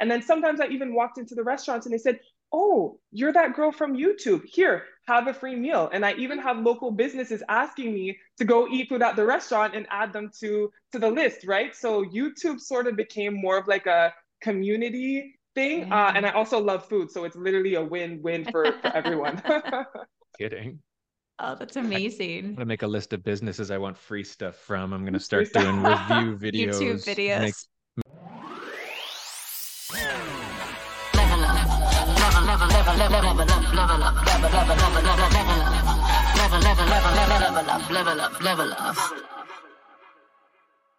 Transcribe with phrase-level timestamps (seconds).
[0.00, 2.20] And then sometimes I even walked into the restaurants and they said,
[2.52, 4.44] oh, you're that girl from YouTube.
[4.44, 5.90] Here, have a free meal.
[5.92, 9.74] And I even have local businesses asking me to go eat food at the restaurant
[9.74, 11.74] and add them to, to the list, right?
[11.74, 15.92] So YouTube sort of became more of like a community thing.
[15.92, 17.10] Uh, and I also love food.
[17.10, 19.42] So it's literally a win-win for, for everyone.
[20.38, 20.80] Kidding.
[21.40, 22.46] Oh, that's amazing.
[22.46, 24.92] I'm gonna make a list of businesses I want free stuff from.
[24.92, 26.74] I'm gonna start doing review videos.
[26.80, 27.40] YouTube videos.
[27.40, 27.54] Make...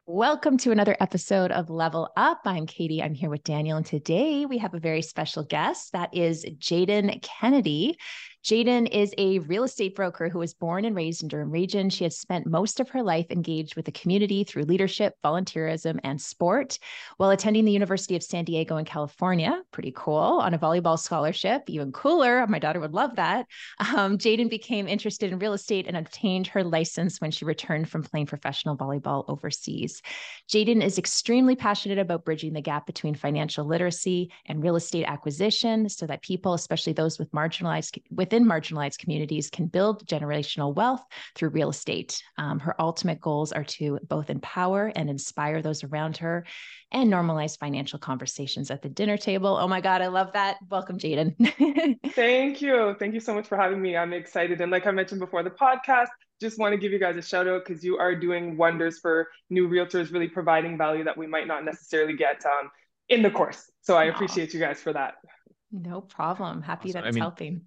[0.06, 2.42] Welcome to another episode of Level Up.
[2.46, 3.02] I'm Katie.
[3.02, 5.94] I'm here with Daniel, and today we have a very special guest.
[5.94, 7.98] That is Jayden Kennedy.
[8.44, 11.90] Jayden is a real estate broker who was born and raised in Durham region.
[11.90, 16.22] She has spent most of her life engaged with the community through leadership, volunteerism, and
[16.22, 16.80] sport.
[17.18, 21.64] While attending the University of San Diego in California, pretty cool, on a volleyball scholarship,
[21.68, 22.48] even cooler.
[22.48, 23.46] My daughter would love that.
[23.80, 28.04] Um, Jayden became interested in real estate and obtained her license when she returned from
[28.04, 30.02] playing professional volleyball overseas.
[30.48, 35.90] Jayden is extremely passionate about bridging the gap between financial literacy and real estate acquisition
[35.90, 41.04] so that people, especially those with marginalized with within marginalized communities can build generational wealth
[41.34, 42.22] through real estate.
[42.38, 46.46] Um, her ultimate goals are to both empower and inspire those around her
[46.92, 49.58] and normalize financial conversations at the dinner table.
[49.60, 50.58] Oh my God, I love that.
[50.70, 51.98] Welcome, Jayden.
[52.14, 52.96] Thank you.
[53.00, 53.98] Thank you so much for having me.
[53.98, 54.62] I'm excited.
[54.62, 57.48] And like I mentioned before the podcast, just want to give you guys a shout
[57.48, 61.48] out because you are doing wonders for new realtors, really providing value that we might
[61.48, 62.70] not necessarily get um,
[63.10, 63.72] in the course.
[63.82, 65.16] So I appreciate you guys for that.
[65.72, 66.62] No problem.
[66.62, 67.02] Happy awesome.
[67.02, 67.62] that it's I mean, helping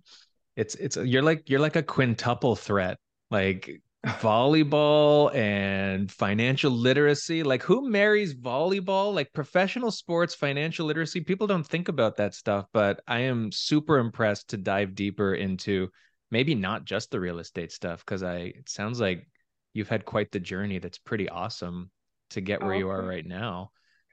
[0.56, 2.98] it's it's you're like you're like a quintuple threat
[3.31, 7.44] like volleyball and financial literacy.
[7.44, 9.14] Like who marries volleyball?
[9.14, 13.98] Like professional sports financial literacy people don't think about that stuff but i am super
[13.98, 15.89] impressed to dive deeper into
[16.31, 19.27] maybe not just the real estate stuff because i it sounds like
[19.75, 20.78] you've had quite the journey.
[20.78, 21.91] That's pretty awesome
[22.31, 23.71] to get where oh, you are right now.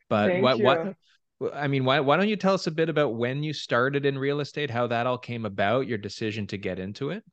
[0.10, 0.66] But what you.
[0.66, 0.96] what
[1.54, 4.18] I mean, why why don't you tell us a bit about when you started in
[4.18, 7.24] real estate, how that all came about, your decision to get into it?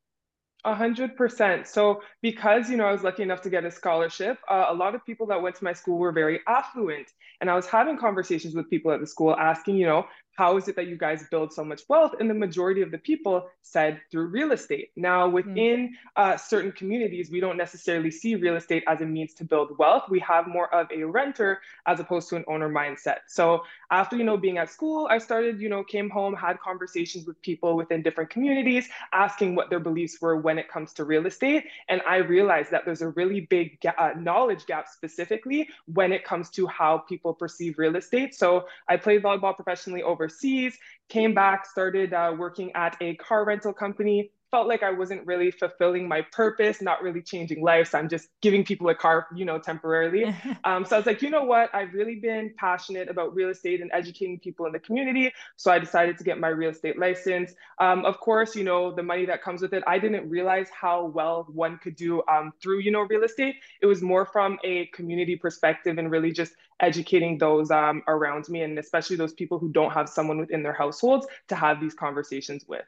[0.64, 1.66] A hundred percent.
[1.66, 4.94] So because you know I was lucky enough to get a scholarship, uh, a lot
[4.94, 7.08] of people that went to my school were very affluent,
[7.40, 10.06] and I was having conversations with people at the school asking, you know,
[10.36, 12.14] how is it that you guys build so much wealth?
[12.20, 14.90] And the majority of the people said through real estate.
[14.94, 15.34] Now, hmm.
[15.34, 19.76] within uh, certain communities, we don't necessarily see real estate as a means to build
[19.78, 20.04] wealth.
[20.08, 23.18] We have more of a renter as opposed to an owner mindset.
[23.26, 27.26] So after, you know, being at school, I started, you know, came home, had conversations
[27.26, 31.26] with people within different communities, asking what their beliefs were when it comes to real
[31.26, 31.64] estate.
[31.88, 36.24] And I realized that there's a really big ga- uh, knowledge gap specifically when it
[36.24, 38.34] comes to how people perceive real estate.
[38.34, 40.76] So I played volleyball professionally over overseas,
[41.08, 45.50] came back, started uh, working at a car rental company, felt like I wasn't really
[45.50, 47.94] fulfilling my purpose, not really changing lives.
[47.94, 50.24] I'm just giving people a car, you know, temporarily.
[50.64, 51.74] um, so I was like, you know what?
[51.74, 55.32] I've really been passionate about real estate and educating people in the community.
[55.56, 57.54] So I decided to get my real estate license.
[57.80, 61.06] Um, of course, you know, the money that comes with it, I didn't realize how
[61.06, 63.56] well one could do um, through, you know, real estate.
[63.82, 68.62] It was more from a community perspective and really just educating those um, around me
[68.62, 72.64] and especially those people who don't have someone within their households to have these conversations
[72.68, 72.84] with.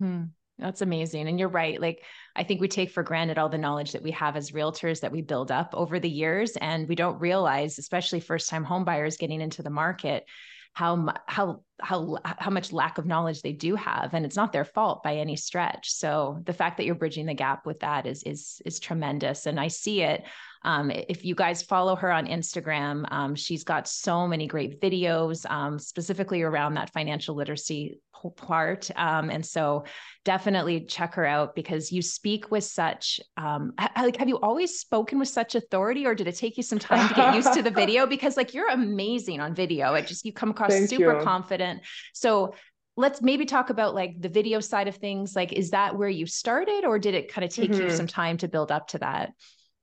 [0.00, 0.24] Hmm.
[0.58, 1.26] That's amazing.
[1.26, 1.80] And you're right.
[1.80, 2.02] Like,
[2.36, 5.10] I think we take for granted all the knowledge that we have as realtors that
[5.10, 6.56] we build up over the years.
[6.56, 10.24] And we don't realize, especially first time home buyers getting into the market,
[10.72, 14.64] how how how how much lack of knowledge they do have and it's not their
[14.64, 18.22] fault by any stretch so the fact that you're bridging the gap with that is
[18.22, 20.24] is is tremendous and i see it
[20.64, 25.48] um, if you guys follow her on Instagram, um, she's got so many great videos,
[25.50, 28.90] um, specifically around that financial literacy part.
[28.96, 29.84] Um, and so
[30.24, 35.18] definitely check her out because you speak with such, um, like, have you always spoken
[35.18, 37.70] with such authority or did it take you some time to get used to the
[37.82, 38.06] video?
[38.06, 39.94] Because like, you're amazing on video.
[39.94, 41.24] It just, you come across Thank super you.
[41.24, 41.63] confident.
[42.12, 42.54] So
[42.96, 45.34] let's maybe talk about like the video side of things.
[45.34, 47.82] Like, is that where you started or did it kind of take mm-hmm.
[47.82, 49.32] you some time to build up to that?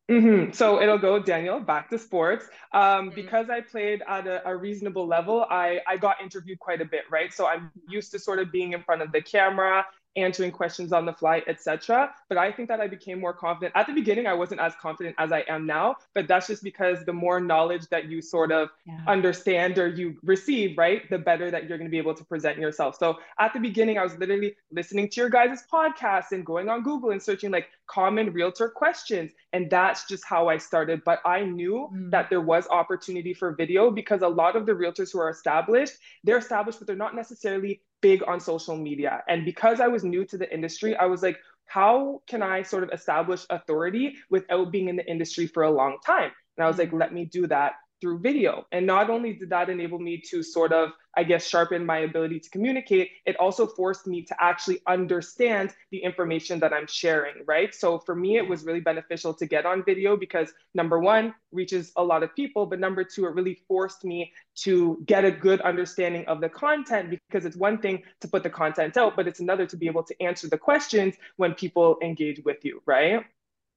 [0.09, 0.51] Mm-hmm.
[0.51, 2.45] So it'll go, Daniel, back to sports.
[2.73, 3.15] Um, mm-hmm.
[3.15, 7.03] Because I played at a, a, reasonable level, I, I got interviewed quite a bit,
[7.09, 7.33] right?
[7.33, 9.85] So I'm used to sort of being in front of the camera
[10.15, 12.13] answering questions on the fly, etc.
[12.29, 13.73] But I think that I became more confident.
[13.75, 17.05] At the beginning, I wasn't as confident as I am now, but that's just because
[17.05, 18.99] the more knowledge that you sort of yeah.
[19.07, 22.57] understand or you receive, right, the better that you're going to be able to present
[22.57, 22.97] yourself.
[22.97, 26.83] So at the beginning, I was literally listening to your guys' podcasts and going on
[26.83, 29.31] Google and searching like common realtor questions.
[29.53, 31.03] And that's just how I started.
[31.05, 32.11] But I knew mm.
[32.11, 35.93] that there was opportunity for video because a lot of the realtors who are established,
[36.23, 39.23] they're established, but they're not necessarily big on social media.
[39.27, 42.83] And because I was new to the industry, I was like, how can I sort
[42.83, 46.31] of establish authority without being in the industry for a long time?
[46.57, 46.99] And I was like, mm.
[46.99, 48.65] let me do that through video.
[48.71, 52.39] And not only did that enable me to sort of, I guess, sharpen my ability
[52.41, 57.73] to communicate, it also forced me to actually understand the information that I'm sharing, right?
[57.73, 61.91] So for me, it was really beneficial to get on video because number one, reaches
[61.97, 65.61] a lot of people, but number two, it really forced me to get a good
[65.61, 69.39] understanding of the content because it's one thing to put the content out, but it's
[69.39, 73.25] another to be able to answer the questions when people engage with you, right?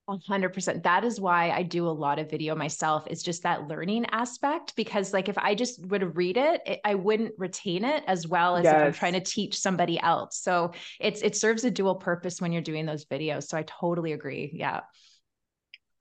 [0.08, 0.82] 100%.
[0.82, 3.04] That is why I do a lot of video myself.
[3.06, 6.94] It's just that learning aspect because like if I just would read it, it I
[6.94, 8.74] wouldn't retain it as well as yes.
[8.74, 10.38] if I'm trying to teach somebody else.
[10.38, 13.44] So it's it serves a dual purpose when you're doing those videos.
[13.44, 14.50] So I totally agree.
[14.52, 14.80] Yeah.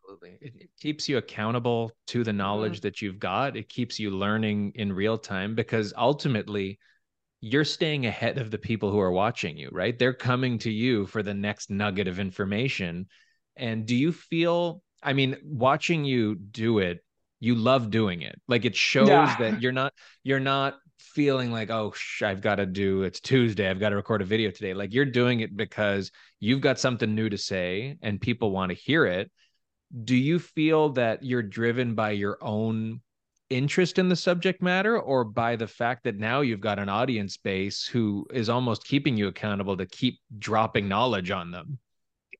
[0.04, 0.38] Absolutely.
[0.42, 2.40] It, it keeps you accountable to the mm-hmm.
[2.40, 2.88] knowledge mm-hmm.
[2.88, 3.56] that you've got.
[3.56, 6.78] It keeps you learning in real time because ultimately
[7.40, 9.98] you're staying ahead of the people who are watching you, right?
[9.98, 13.08] They're coming to you for the next nugget of information
[13.56, 17.04] and do you feel, I mean, watching you do it,
[17.40, 18.40] you love doing it.
[18.48, 19.36] Like it shows yeah.
[19.40, 23.70] that you're not, you're not feeling like, oh, sh- I've got to do, it's Tuesday,
[23.70, 24.74] I've got to record a video today.
[24.74, 28.76] Like you're doing it because you've got something new to say and people want to
[28.76, 29.30] hear it.
[30.06, 33.02] Do you feel that you're driven by your own
[33.50, 37.38] interest in the subject matter or by the fact that now you've got an audience
[37.38, 41.78] base who is almost keeping you accountable to keep dropping knowledge on them?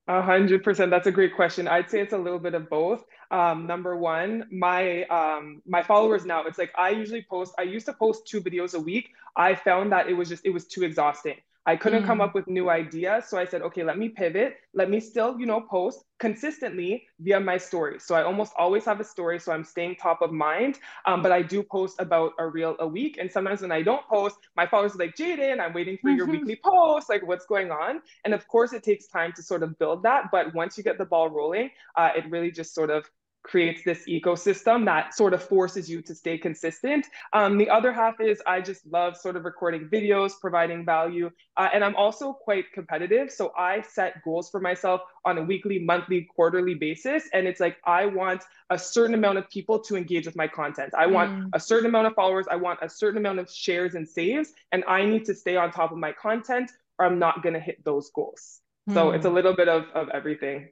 [0.08, 0.92] A hundred percent.
[0.92, 1.66] That's a great question.
[1.68, 3.06] I'd say it's a little bit of both.
[3.32, 7.54] Um, number one, my um, my followers now, it's like I usually post.
[7.58, 9.12] I used to post two videos a week.
[9.38, 11.38] I found that it was just it was too exhausting.
[11.66, 12.08] I couldn't mm.
[12.08, 13.26] come up with new ideas.
[13.28, 14.58] So I said, okay, let me pivot.
[14.74, 18.00] Let me still, you know, post consistently via my story.
[18.00, 19.40] So I almost always have a story.
[19.40, 20.80] So I'm staying top of mind.
[21.06, 23.18] Um, but I do post about a reel a week.
[23.18, 26.18] And sometimes when I don't post, my followers are like, Jayden, I'm waiting for mm-hmm.
[26.18, 27.10] your weekly post.
[27.10, 28.02] Like, what's going on?
[28.26, 30.32] And of course, it takes time to sort of build that.
[30.32, 33.10] But once you get the ball rolling, uh, it really just sort of
[33.44, 37.06] creates this ecosystem that sort of forces you to stay consistent.
[37.34, 41.30] Um, the other half is I just love sort of recording videos, providing value.
[41.58, 43.32] Uh, and I'm also quite competitive.
[43.32, 47.30] So I set goals for myself on a weekly, monthly, quarterly basis.
[47.34, 50.94] And it's like, I want a certain amount of people to engage with my content.
[50.98, 51.50] I want mm.
[51.54, 52.48] a certain amount of followers.
[52.50, 54.54] I want a certain amount of shares and saves.
[54.72, 57.60] And I need to stay on top of my content or I'm not going to
[57.60, 58.62] hit those goals.
[58.90, 58.94] Mm.
[58.94, 60.70] So it's a little bit of, of everything.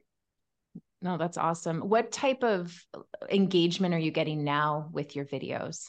[1.02, 1.80] No, that's awesome.
[1.80, 2.72] What type of
[3.28, 5.88] engagement are you getting now with your videos?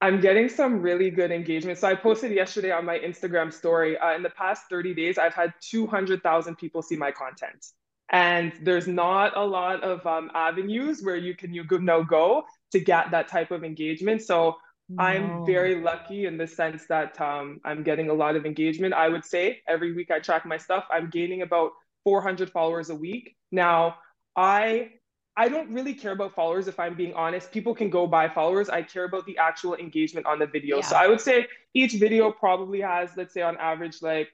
[0.00, 1.78] I'm getting some really good engagement.
[1.78, 3.98] So I posted yesterday on my Instagram story.
[3.98, 7.66] Uh, in the past 30 days, I've had 200,000 people see my content.
[8.10, 12.44] And there's not a lot of um, avenues where you can you go no go
[12.70, 14.22] to get that type of engagement.
[14.22, 14.56] So
[14.88, 15.02] no.
[15.02, 18.94] I'm very lucky in the sense that um, I'm getting a lot of engagement.
[18.94, 20.84] I would say every week I track my stuff.
[20.90, 21.72] I'm gaining about
[22.06, 23.34] 400 followers a week.
[23.50, 23.96] Now,
[24.36, 24.92] I
[25.36, 27.50] I don't really care about followers if I'm being honest.
[27.50, 28.68] People can go buy followers.
[28.68, 30.76] I care about the actual engagement on the video.
[30.76, 30.82] Yeah.
[30.82, 34.28] So I would say each video probably has, let's say on average, like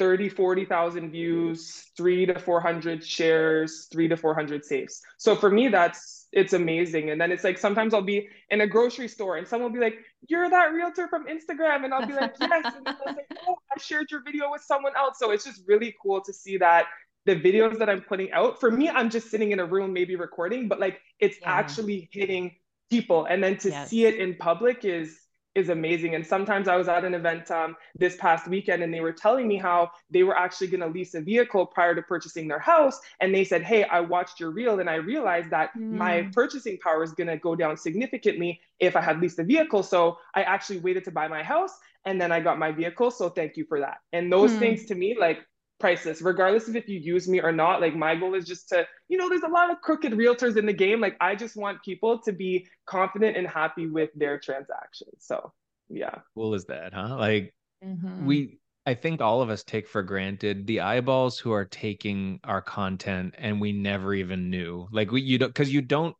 [0.00, 5.00] 30, 40,000 views, three to 400 shares, three to 400 saves.
[5.18, 7.10] So for me, that's, it's amazing.
[7.10, 9.84] And then it's like, sometimes I'll be in a grocery store and someone will be
[9.84, 9.98] like,
[10.28, 11.84] you're that realtor from Instagram.
[11.84, 12.74] And I'll be like, yes.
[12.76, 15.18] And then they'll say, oh, shared your video with someone else.
[15.18, 16.86] So it's just really cool to see that
[17.24, 20.16] the videos that I'm putting out, for me, I'm just sitting in a room, maybe
[20.16, 21.52] recording, but like it's yeah.
[21.52, 22.54] actually hitting
[22.90, 23.26] people.
[23.26, 23.90] And then to yes.
[23.90, 25.18] see it in public is
[25.56, 26.14] is amazing.
[26.14, 29.48] And sometimes I was at an event um, this past weekend and they were telling
[29.48, 33.00] me how they were actually going to lease a vehicle prior to purchasing their house.
[33.20, 35.92] And they said, Hey, I watched your reel and I realized that mm.
[35.92, 39.82] my purchasing power is going to go down significantly if I had leased a vehicle.
[39.82, 41.72] So I actually waited to buy my house
[42.04, 43.10] and then I got my vehicle.
[43.10, 43.98] So thank you for that.
[44.12, 44.58] And those mm.
[44.58, 45.38] things to me, like
[45.78, 47.80] priceless regardless of if you use me or not.
[47.80, 50.66] Like my goal is just to you know there's a lot of crooked realtors in
[50.66, 51.00] the game.
[51.00, 55.16] Like i just want people to be confident and happy with their transactions.
[55.18, 55.52] So
[55.88, 56.16] yeah.
[56.34, 57.16] Cool is that huh?
[57.18, 57.54] Like
[57.84, 58.26] mm-hmm.
[58.26, 62.62] we i think all of us take for granted the eyeballs who are taking our
[62.62, 64.88] content and we never even knew.
[64.92, 66.16] Like we you don't because you don't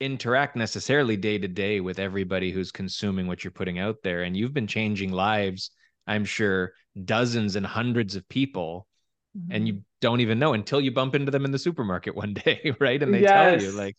[0.00, 4.22] interact necessarily day to day with everybody who's consuming what you're putting out there.
[4.22, 5.70] And you've been changing lives
[6.10, 6.72] I'm sure,
[7.04, 8.88] dozens and hundreds of people,
[9.36, 9.54] Mm-hmm.
[9.54, 12.74] and you don't even know until you bump into them in the supermarket one day,
[12.80, 13.02] right?
[13.02, 13.24] And they Yes.
[13.24, 13.96] tell you, like,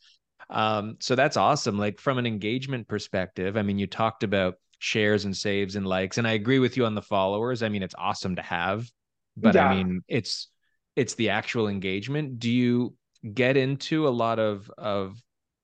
[0.50, 1.78] um, so that's awesome.
[1.78, 6.18] Like, from an engagement perspective, I mean, you talked about shares and saves and likes,
[6.18, 7.64] and I agree with you on the followers.
[7.64, 8.90] I mean, it's awesome to have,
[9.38, 10.48] but I mean, it's
[10.96, 12.40] it's the actual engagement.
[12.40, 12.96] Do you
[13.34, 15.18] get into a lot of of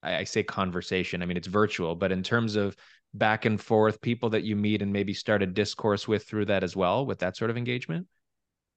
[0.04, 1.22] I I say conversation.
[1.22, 2.76] I mean, it's virtual, but in terms of
[3.14, 6.64] back and forth, people that you meet and maybe start a discourse with through that
[6.64, 8.08] as well, with that sort of engagement.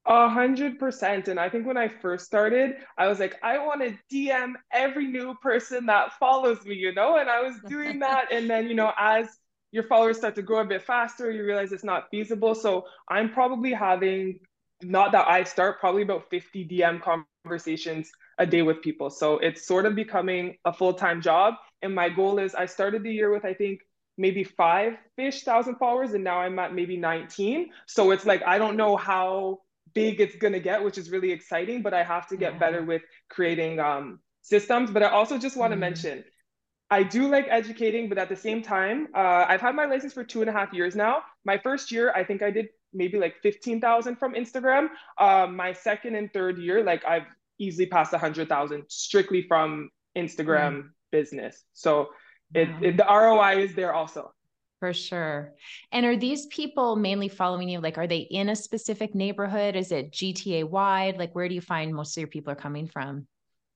[0.06, 1.28] A hundred percent.
[1.28, 5.06] And I think when I first started, I was like, I want to DM every
[5.06, 7.16] new person that follows me, you know?
[7.16, 8.32] And I was doing that.
[8.32, 9.28] And then, you know, as
[9.72, 12.54] your followers start to grow a bit faster, you realize it's not feasible.
[12.54, 14.40] So I'm probably having,
[14.82, 17.00] not that I start, probably about 50 DM
[17.44, 19.10] conversations a day with people.
[19.10, 21.54] So it's sort of becoming a full-time job.
[21.82, 23.80] And my goal is I started the year with, I think,
[24.18, 27.70] maybe five-ish thousand followers, and now I'm at maybe 19.
[27.86, 29.60] So it's like I don't know how
[29.94, 32.58] big it's gonna get, which is really exciting, but I have to get Yeah.
[32.58, 34.90] better with creating um, systems.
[34.90, 35.80] But I also just want to Mm.
[35.80, 36.24] mention,
[36.90, 40.24] I do like educating, but at the same time, uh, I've had my license for
[40.24, 41.22] two and a half years now.
[41.44, 44.88] My first year, I think I did maybe like 15,000 from Instagram.
[45.18, 47.26] Um, my second and third year, like I've
[47.58, 51.62] easily passed 100,000 strictly from Instagram business.
[51.74, 52.10] So
[52.54, 52.78] it, Wow.
[52.82, 54.32] it, the ROI is there also.
[54.80, 55.54] For sure.
[55.92, 57.80] And are these people mainly following you?
[57.80, 59.76] Like, are they in a specific neighborhood?
[59.76, 61.18] Is it GTA wide?
[61.18, 63.26] Like, where do you find most of your people are coming from?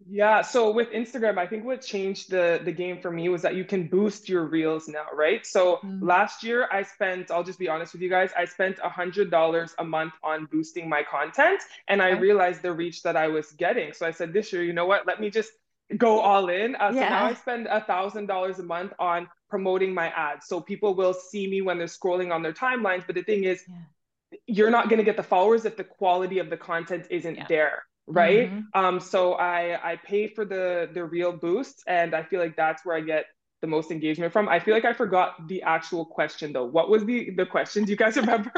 [0.06, 3.54] Yeah, so with Instagram, I think what changed the the game for me was that
[3.54, 5.46] you can boost your reels now, right?
[5.46, 6.00] So Mm.
[6.00, 9.30] last year I spent, I'll just be honest with you guys, I spent a hundred
[9.30, 13.52] dollars a month on boosting my content, and I realized the reach that I was
[13.52, 13.92] getting.
[13.94, 15.06] So I said this year, you know what?
[15.06, 15.52] Let me just
[15.96, 16.74] go all in.
[16.76, 20.46] Uh, So now I spend a thousand dollars a month on promoting my ads.
[20.50, 23.04] So people will see me when they're scrolling on their timelines.
[23.06, 24.38] But the thing is, Yeah.
[24.56, 27.46] you're not going to get the followers if the quality of the content isn't Yeah.
[27.54, 28.64] there right Mhm.
[28.80, 29.20] um so
[29.56, 30.64] i i pay for the
[30.96, 33.24] the reel boost and i feel like that's where i get
[33.62, 37.02] the most engagement from i feel like i forgot the actual question though what was
[37.10, 38.52] the the question do you guys remember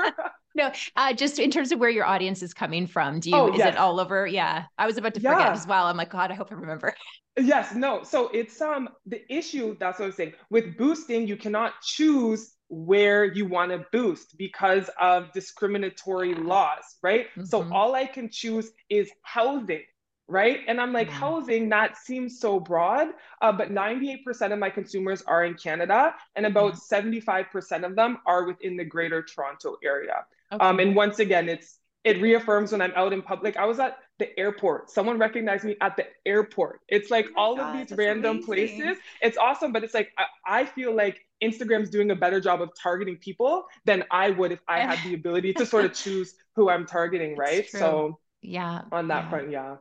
[0.60, 3.20] No, uh, just in terms of where your audience is coming from.
[3.20, 3.74] Do you, Oh, is yes.
[3.74, 4.26] it all over?
[4.26, 4.64] Yeah.
[4.78, 5.52] I was about to forget Yeah.
[5.52, 5.84] as well.
[5.90, 6.94] I'm like, God, I hope I remember.
[7.38, 8.02] Yes, no.
[8.02, 10.32] So it's um the issue, that's what I'm saying.
[10.50, 17.26] With boosting, you cannot choose where you want to boost because of discriminatory laws, right?
[17.42, 17.70] So Mhm.
[17.70, 19.82] all I can choose is housing,
[20.28, 20.60] right?
[20.66, 21.12] And I'm like, Yeah.
[21.12, 23.08] housing, that seems so broad,
[23.42, 26.78] uh, but 98% of my consumers are in Canada, and about Yeah.
[26.78, 30.24] 75% of them are within the greater Toronto area.
[30.52, 30.64] Okay.
[30.64, 33.56] Um, and once again, it's it reaffirms when I'm out in public.
[33.56, 34.90] I was at the airport.
[34.90, 36.80] Someone recognized me at the airport.
[36.88, 38.46] It's like Oh all God, of these random amazing.
[38.46, 38.98] places.
[39.20, 42.70] It's awesome, but it's like I, I feel like Instagram's doing a better job of
[42.80, 46.70] targeting people than I would if I had the ability to sort of choose who
[46.70, 47.68] I'm targeting, right?
[47.70, 48.82] So yeah.
[48.92, 49.28] on that yeah.
[49.28, 49.76] front, yeah.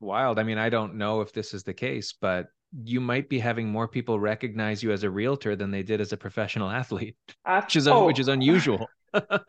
[0.00, 0.38] Wild.
[0.38, 2.48] I mean, I don't know if this is the case, but
[2.84, 6.12] you might be having more people recognize you as a realtor than they did as
[6.12, 8.86] a professional athlete, Uh, which is oh, which is unusual.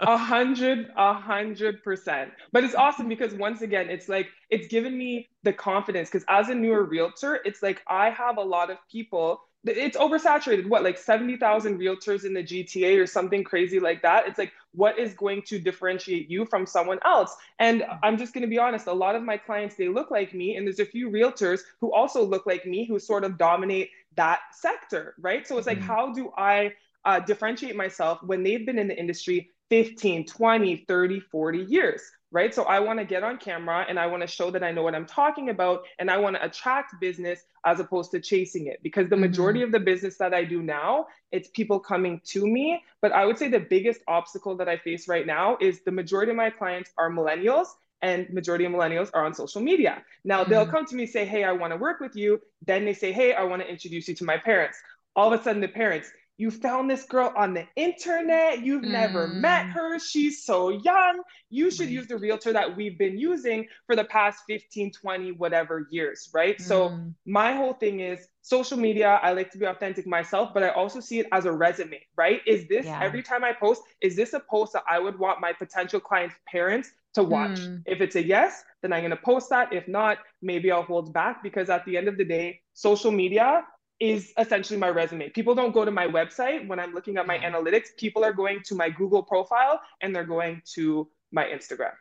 [0.06, 2.32] A hundred, a hundred percent.
[2.52, 6.50] But it's awesome because once again, it's like it's given me the confidence because as
[6.50, 9.42] a newer realtor, it's like I have a lot of people.
[9.66, 10.68] It's oversaturated.
[10.70, 14.26] What, like 70,000 realtors in the GTA or something crazy like that?
[14.26, 17.36] It's like, what is going to differentiate you from someone else?
[17.60, 20.34] And I'm just going to be honest, a lot of my clients, they look like
[20.34, 20.56] me.
[20.56, 24.40] And there's a few realtors who also look like me who sort of dominate that
[24.54, 25.46] sector, right?
[25.46, 25.84] So it's like, Mhm.
[25.84, 26.74] how do I
[27.06, 32.02] uh, differentiate myself when they've been in the industry 15, 20, 30, 40 years,
[32.32, 32.54] right?
[32.54, 34.82] So I want to get on camera and I want to show that I know
[34.84, 38.80] what I'm talking about and I want to attract business as opposed to chasing it
[38.84, 39.18] because the Mhm.
[39.18, 43.26] majority of the business that I do now, it's people coming to me, but I
[43.26, 46.50] would say the biggest obstacle that I face right now is the majority of my
[46.50, 47.68] clients are millennials
[48.02, 50.04] and majority of millennials are on social media.
[50.24, 50.66] Now they'll Mhm.
[50.66, 53.34] come to me say, "Hey, I want to work with you." Then they say, "Hey,
[53.34, 54.78] I want to introduce you to my parents."
[55.16, 58.62] All of a sudden the parents, you found this girl on the internet.
[58.62, 59.72] You've never met Mm.
[59.74, 60.00] her.
[60.00, 61.22] She's so young.
[61.50, 61.98] You should Right.
[62.00, 66.60] use the realtor that we've been using for the past 15, 20, whatever years, right?
[66.62, 67.14] So Mm.
[67.26, 69.20] my whole thing is social media.
[69.22, 72.42] I like to be authentic myself, but I also see it as a resume, right?
[72.48, 73.00] Is this Yeah.
[73.02, 76.36] every time I post, is this a post that I would want my potential clients'
[76.48, 77.60] parents to watch?
[77.60, 77.84] Mm.
[77.86, 79.74] If it's a yes, then I'm going to post that.
[79.74, 83.66] If not, maybe I'll hold back because at the end of the day, social media
[84.00, 85.30] is essentially my resume.
[85.30, 87.52] People don't go to my website when I'm looking at my Yeah.
[87.52, 87.96] analytics.
[87.98, 91.94] People are going to my Google profile and they're going to my Instagram.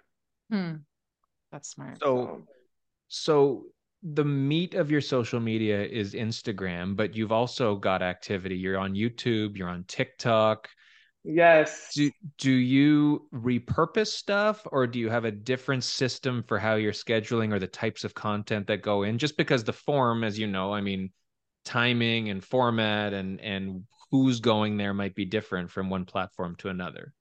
[0.51, 0.77] Hmm.
[1.53, 1.99] That's smart.
[2.01, 2.49] So, So,
[3.09, 3.67] so
[4.03, 8.57] the meat of your social media is Instagram, but you've also got activity.
[8.57, 10.69] You're on YouTube, you're on TikTok.
[11.25, 11.93] Yes.
[11.95, 16.93] Do do you repurpose stuff or do you have a different system for how you're
[16.93, 19.19] scheduling or the types of content that go in?
[19.19, 21.11] Just because the form, as you know, I mean,
[21.69, 26.69] timing and format and and who's going there might be different from one platform to
[26.71, 27.13] another.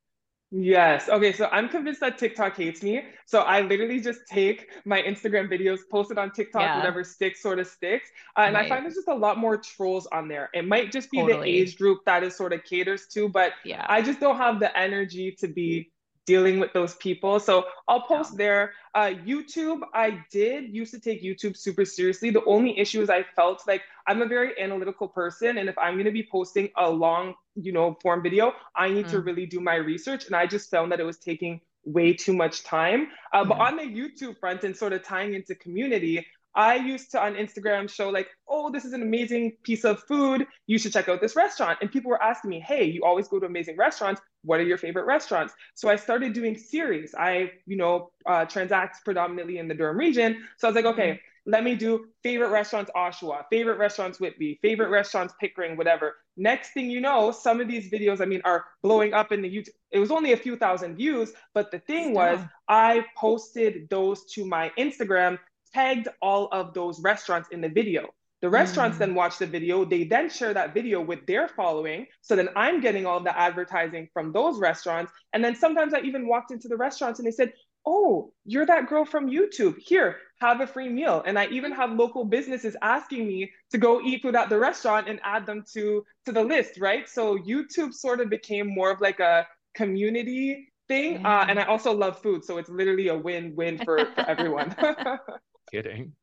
[0.49, 1.09] Yes.
[1.09, 1.33] Okay.
[1.33, 3.01] So I'm convinced that TikTok hates me.
[3.25, 6.77] So I literally just take my Instagram videos, post it on TikTok, Yeah.
[6.77, 8.09] whatever sticks sort of sticks.
[8.37, 10.49] Uh, and I find there's just a lot more trolls on there.
[10.53, 13.85] It might just be the age group that is sort of caters to, but Yeah.
[13.89, 15.91] I just don't have the energy to be
[16.27, 17.39] dealing with those people.
[17.39, 18.73] So I'll post there.
[18.93, 22.29] Uh, YouTube, I did used to take YouTube super seriously.
[22.29, 25.93] The only issue is I felt like I'm a very analytical person, and if I'm
[25.95, 29.25] going to be posting a long, you know, form video, I need to Mm.
[29.25, 30.25] really do my research.
[30.27, 33.07] And I just found that it was taking way too much time.
[33.33, 37.21] Uh, But on the YouTube front and sort of tying into community, I used to
[37.21, 40.47] on Instagram show like, oh, this is an amazing piece of food.
[40.65, 41.77] You should check out this restaurant.
[41.81, 44.19] And people were asking me, hey, you always go to amazing restaurants.
[44.47, 45.53] What are your favorite restaurants?
[45.75, 47.13] So I started doing series.
[47.13, 50.47] I, you know, uh, transact predominantly in the Durham region.
[50.57, 54.89] So I was like, okay, let me do favorite restaurants Oshawa, favorite restaurants Whitby, favorite
[54.89, 56.15] restaurants Pickering, whatever.
[56.35, 59.49] Next thing you know, some of these videos, I mean, are blowing up in the
[59.49, 59.69] YouTube.
[59.91, 62.39] It was only a few thousand views, but the thing was.
[62.67, 65.39] I posted those to my Instagram,
[65.73, 68.09] tagged all of those restaurants in the video.
[68.41, 68.99] The restaurants Mm.
[68.99, 69.83] then watch the video.
[69.83, 72.07] They then share that video with their following.
[72.21, 75.11] So then I'm getting all the advertising from those restaurants.
[75.33, 77.53] And then sometimes I even walked into the restaurants and they said,
[77.89, 79.77] Oh, you're that girl from YouTube.
[79.79, 81.23] Here, have a free meal.
[81.25, 85.07] And I even have local businesses asking me to go eat food at the restaurant
[85.07, 87.07] and add them to, to the list, right?
[87.07, 91.25] So YouTube sort of became more of like a community thing.
[91.25, 92.43] Uh, and I also love food.
[92.43, 94.75] So it's literally a win win for, for everyone.
[95.71, 96.13] Kidding.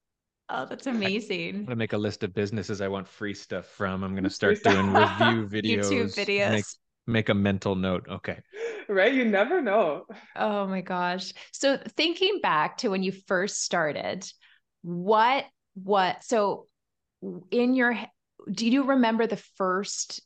[0.49, 1.57] Oh, that's amazing.
[1.57, 4.05] I'm gonna make a list of businesses I want free stuff from.
[4.05, 5.91] I'm gonna start doing review videos.
[5.91, 6.51] YouTube videos.
[6.51, 6.65] Make
[7.07, 8.07] make a mental note.
[8.09, 8.41] Okay.
[8.89, 9.13] right?
[9.13, 10.05] You never know.
[10.37, 11.33] Oh my gosh.
[11.53, 14.31] So thinking back to when you first started,
[14.83, 16.67] what what so
[17.51, 17.97] in your
[18.53, 20.21] do you remember the first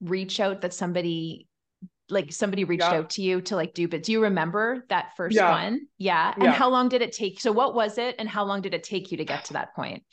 [0.00, 1.48] reach out that somebody
[2.14, 2.98] like somebody reached Yeah.
[2.98, 5.50] out to you to like do but do you remember that first Yeah.
[5.50, 5.88] one?
[5.98, 6.34] Yeah.
[6.40, 6.52] And Yeah.
[6.52, 7.40] how long did it take?
[7.40, 9.74] So what was it and how long did it take you to get to that
[9.74, 10.04] point?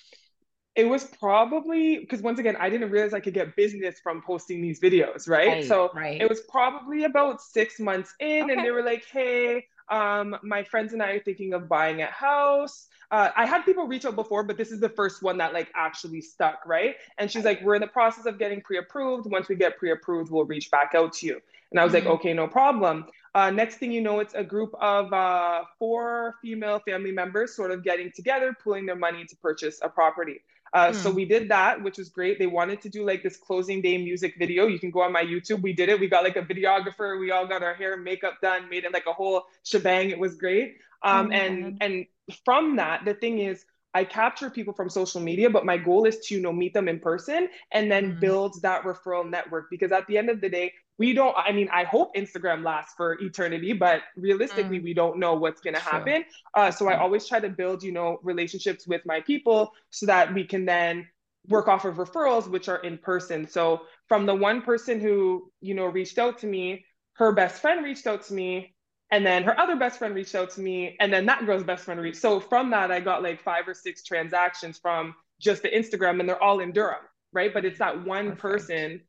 [0.75, 4.61] It was probably because once again, I didn't realize I could get business from posting
[4.61, 5.61] these videos, right?
[5.61, 6.21] So right.
[6.21, 8.53] it was probably about six months in, Okay.
[8.53, 12.07] and they were like, "Hey, um, my friends and I are thinking of buying a
[12.07, 15.53] house." Uh, I had people reach out before, but this is the first one that
[15.53, 16.95] like actually stuck, right?
[17.17, 19.29] And she's like, "We're in the process of getting pre-approved.
[19.29, 22.15] Once we get pre-approved, we'll reach back out to you." And I was like, Mhm.
[22.15, 26.79] "Okay, no problem." Uh, next thing you know, it's a group of uh, four female
[26.79, 30.41] family members sort of getting together, pooling their money to purchase a property.
[30.73, 31.11] Uh, So Hmm.
[31.11, 32.39] we did that, which was great.
[32.39, 34.67] They wanted to do like this closing day music video.
[34.67, 35.61] You can go on my YouTube.
[35.61, 35.99] We did it.
[35.99, 37.19] We got like a videographer.
[37.19, 40.09] We all got our hair and makeup done, made it like a whole shebang.
[40.09, 40.77] It was great.
[41.03, 42.05] Um, my and and
[42.45, 46.19] from that, the thing is, I capture people from social media, but my goal is
[46.19, 48.21] to you know meet them in person and then Mhm.
[48.21, 49.69] build that referral network.
[49.69, 51.35] Because at the end of the day, we don't.
[51.35, 55.79] I mean, I hope Instagram lasts for eternity, but realistically, we don't know what's gonna
[55.79, 56.23] happen.
[56.53, 60.31] Uh, so I always try to build, you know, relationships with my people so that
[60.31, 61.07] we can then
[61.47, 63.47] work off of referrals, which are in person.
[63.47, 67.83] So from the one person who, you know, reached out to me, her best friend
[67.83, 68.75] reached out to me,
[69.09, 71.83] and then her other best friend reached out to me, and then that girl's best
[71.83, 72.21] friend reached.
[72.21, 76.29] So from that, I got like five or six transactions from just the Instagram, and
[76.29, 77.51] they're all in Durham, right?
[77.51, 78.41] But it's that one Perfect.
[78.41, 79.01] person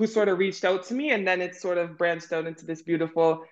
[0.00, 2.64] who sort of reached out to me, and then it's sort of branched out into
[2.64, 3.44] this beautiful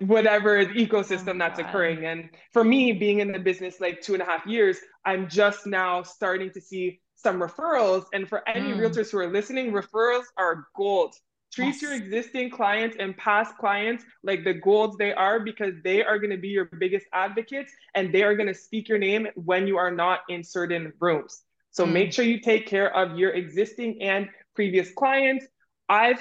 [0.00, 1.68] whatever ecosystem Oh that's God.
[1.68, 2.04] occurring.
[2.04, 5.66] And for me, being in the business like two and a half years, I'm just
[5.66, 8.06] now starting to see some referrals.
[8.12, 8.80] And for any Mm.
[8.80, 11.14] realtors who are listening, referrals are gold.
[11.52, 16.18] Treat your existing clients and past clients like the golds they are because they are
[16.18, 19.68] going to be your biggest advocates and they are going to speak your name when
[19.68, 21.42] you are not in certain rooms.
[21.70, 21.92] So Mm.
[21.92, 25.46] make sure you take care of your existing and previous clients.
[25.88, 26.20] I've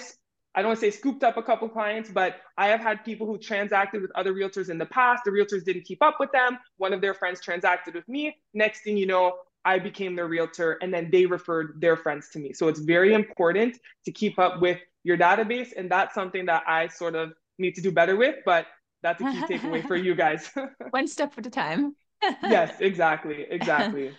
[0.56, 3.28] I don't want to say scooped up a couple clients, but I have had people
[3.28, 5.24] who transacted with other realtors in the past.
[5.24, 6.58] The realtors didn't keep up with them.
[6.78, 8.36] One of their friends transacted with me.
[8.56, 12.40] Next thing you know, I became their realtor and then they referred their friends to
[12.40, 12.54] me.
[12.54, 15.74] So it's very important to keep up with your database.
[15.78, 18.66] And that's something that I sort of need to do better with, but
[19.04, 20.50] that's a key takeaway for you guys.
[20.90, 21.96] One step at a time.
[22.42, 23.46] yes, exactly.
[23.48, 24.12] Exactly.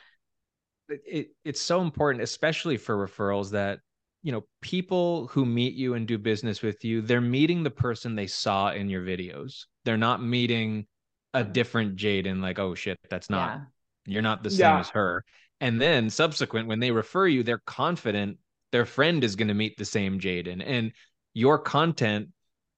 [0.89, 3.81] it, it it's so important especially for referrals that
[4.23, 8.15] you know people who meet you and do business with you they're meeting the person
[8.15, 10.87] they saw in your videos they're not meeting
[11.35, 13.61] a different Jayden like oh shit that's not Yeah.
[14.07, 14.81] you're not the same Yeah.
[14.81, 15.25] as her
[15.61, 18.39] and then subsequent when they refer you they're confident
[18.73, 20.93] their friend is going to meet the same Jayden and
[21.35, 22.29] your content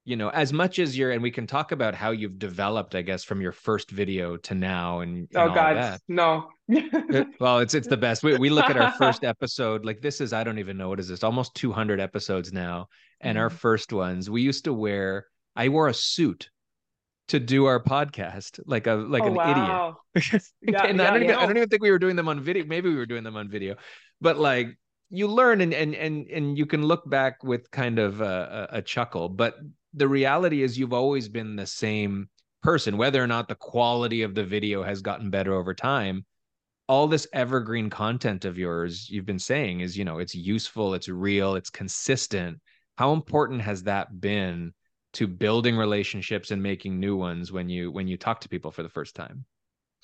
[0.05, 3.03] you know, as much as you're, and we can talk about how you've developed, I
[3.03, 6.49] guess, from your first video to now, and, and oh god, no.
[7.41, 8.23] well, it's it's the best.
[8.23, 11.01] We we look at our first episode, like this is I don't even know what
[11.01, 12.89] is this, almost 200 episodes now,
[13.21, 13.43] and mm-hmm.
[13.43, 15.27] our first ones, we used to wear.
[15.57, 16.49] I wore a suit
[17.29, 19.97] to do our podcast, like a like oh, an wow.
[20.15, 20.43] idiot.
[20.63, 22.41] yeah, and yeah, I don't even I don't even think we were doing them on
[22.41, 22.65] video.
[22.65, 23.77] Maybe we were doing them on video,
[24.21, 24.79] but like
[25.11, 28.83] you learn and and and and you can look back with kind of a, a,
[28.83, 29.57] chuckle but
[29.95, 32.29] the reality is you've always been the same
[32.63, 36.25] person whether or not the quality of the video has gotten better over time.
[36.89, 41.09] All this evergreen content of yours you've been saying is you know it's useful it's
[41.09, 42.59] real it's consistent.
[42.97, 44.73] How important has that been
[45.15, 48.83] to building relationships and making new ones when you when you talk to people for
[48.83, 49.45] the first time?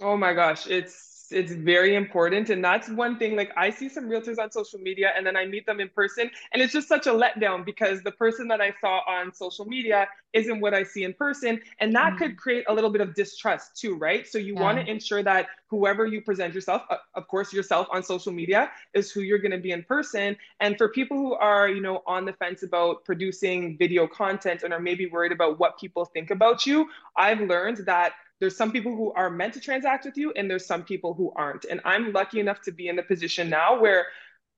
[0.01, 4.09] Oh my gosh it's it's very important and that's one thing like i see some
[4.09, 7.07] realtors on social media and then i meet them in person and it's just such
[7.07, 11.05] a letdown because the person that i saw on social media isn't what i see
[11.05, 12.19] in person and that mm.
[12.19, 14.61] could create a little bit of distrust too right so you yeah.
[14.61, 18.71] want to ensure that whoever you present yourself uh, of course yourself on social media
[18.95, 22.03] is who you're going to be in person and for people who are you know
[22.07, 26.31] on the fence about producing video content and are maybe worried about what people think
[26.31, 30.33] about you i've learned that there's some people who are meant to transact with you
[30.33, 31.64] and there's some people who aren't.
[31.64, 34.07] And i'm lucky enough to be in the position now where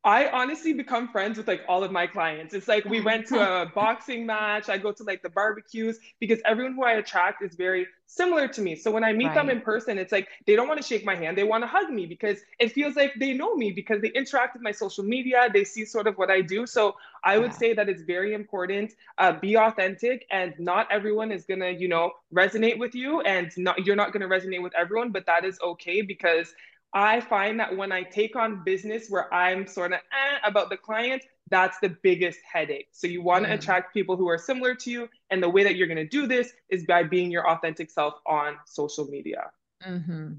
[0.04, 2.54] I honestly become friends with like all of my clients.
[2.54, 4.68] It's like we went to a boxing match.
[4.68, 8.62] I go to like the barbecues because everyone who I attract is very similar to
[8.62, 8.76] me.
[8.76, 9.34] So when I meet right.
[9.34, 11.36] them in person, it's like they don't want to shake my hand.
[11.36, 14.54] They want to hug me because it feels like they know me because they interact
[14.54, 15.48] with my social media.
[15.52, 16.64] They see sort of what I do.
[16.64, 17.58] So I would yeah.
[17.58, 18.94] say that it's very important.
[19.18, 23.84] Uh, be authentic, and not everyone is gonna, you know, resonate with you, and not
[23.84, 26.54] you're not gonna resonate with everyone, but that is okay because
[26.94, 30.76] I find that when I take on business where I'm sort of eh, about the
[30.76, 32.88] client, that's the biggest headache.
[32.92, 33.54] So you want to mm.
[33.54, 35.08] attract people who are similar to you.
[35.30, 38.14] And the way that you're going to do this is by being your authentic self
[38.26, 39.50] on social media.
[39.86, 40.34] Mm-hmm.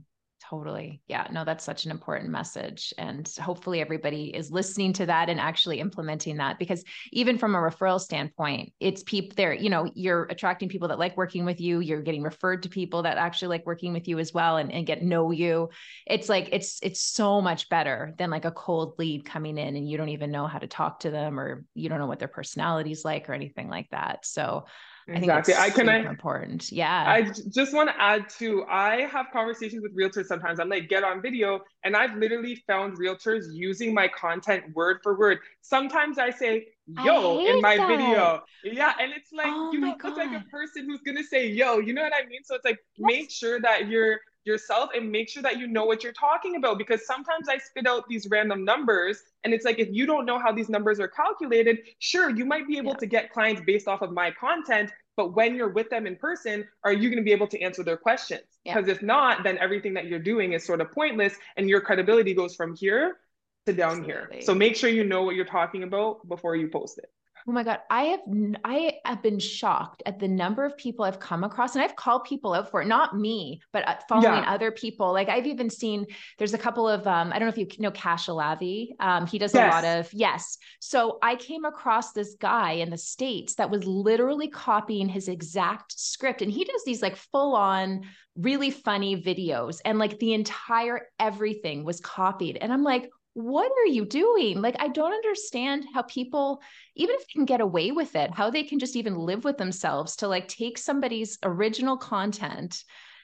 [0.49, 0.99] Totally.
[1.07, 1.27] Yeah.
[1.31, 2.91] No, that's such an important message.
[2.97, 7.59] And hopefully everybody is listening to that and actually implementing that because even from a
[7.59, 11.81] referral standpoint, it's people there, you know, you're attracting people that like working with you.
[11.81, 14.87] You're getting referred to people that actually like working with you as well and, and
[14.87, 15.69] get know you.
[16.07, 19.87] It's like it's it's so much better than like a cold lead coming in and
[19.87, 22.27] you don't even know how to talk to them or you don't know what their
[22.27, 24.25] personality's like or anything like that.
[24.25, 24.65] So
[25.11, 25.53] Exactly.
[25.53, 26.71] I, I can I important.
[26.71, 27.03] Yeah.
[27.07, 30.59] I just want to add to I have conversations with realtors sometimes.
[30.59, 31.61] I'm like, get on video.
[31.83, 35.39] And I've literally found realtors using my content word for word.
[35.61, 37.87] Sometimes I say, yo, I in my that.
[37.87, 38.43] video.
[38.63, 38.93] Yeah.
[38.99, 42.03] And it's like, oh you look like a person who's gonna say yo, you know
[42.03, 42.43] what I mean?
[42.43, 46.03] So it's like make sure that you're yourself and make sure that you know what
[46.03, 49.89] you're talking about because sometimes I spit out these random numbers and it's like if
[49.91, 52.97] you don't know how these numbers are calculated, sure, you might be able yeah.
[52.97, 56.65] to get clients based off of my content, but when you're with them in person,
[56.83, 58.43] are you going to be able to answer their questions?
[58.63, 58.93] Because yeah.
[58.93, 62.55] if not, then everything that you're doing is sort of pointless and your credibility goes
[62.55, 63.17] from here
[63.65, 64.37] to down Absolutely.
[64.37, 64.41] here.
[64.41, 67.11] So make sure you know what you're talking about before you post it.
[67.47, 67.79] Oh my God.
[67.89, 68.19] I have,
[68.63, 72.25] I have been shocked at the number of people I've come across and I've called
[72.25, 74.53] people out for it, not me, but uh, following yeah.
[74.53, 75.13] other people.
[75.13, 76.05] Like I've even seen,
[76.37, 78.89] there's a couple of, um, I don't know if you know Cash Alavi.
[78.99, 79.71] Um, he does yes.
[79.71, 80.57] a lot of, yes.
[80.79, 85.99] So I came across this guy in the States that was literally copying his exact
[85.99, 86.41] script.
[86.41, 88.01] And he does these like full on,
[88.35, 89.79] really funny videos.
[89.83, 92.57] And like the entire everything was copied.
[92.57, 94.61] And I'm like, what are you doing?
[94.61, 96.61] Like, I don't understand how people,
[96.95, 99.57] even if they can get away with it, how they can just even live with
[99.57, 102.83] themselves to like take somebody's original content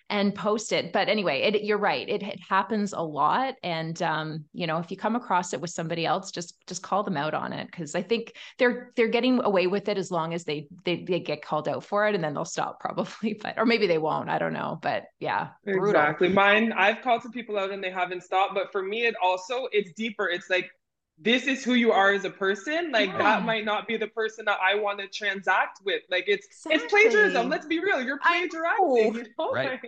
[0.09, 0.93] and post it.
[0.93, 2.07] But anyway, it, you're right.
[2.07, 3.55] It, it, happens a lot.
[3.63, 7.03] And, um, you know, if you come across it with somebody else, just, just call
[7.03, 7.71] them out on it.
[7.71, 11.19] Cause I think they're, they're getting away with it as long as they, they, they
[11.19, 14.29] get called out for it and then they'll stop probably, but, or maybe they won't,
[14.29, 15.49] I don't know, but yeah.
[15.65, 16.29] Exactly.
[16.29, 19.67] Mine, I've called some people out and they haven't stopped, but for me, it also,
[19.71, 20.27] it's deeper.
[20.27, 20.69] It's like,
[21.17, 23.17] this is who you are as a person like yeah.
[23.17, 26.75] that might not be the person that i want to transact with like it's exactly.
[26.75, 29.51] it's plagiarism let's be real you're plagiarizing you know?
[29.51, 29.79] right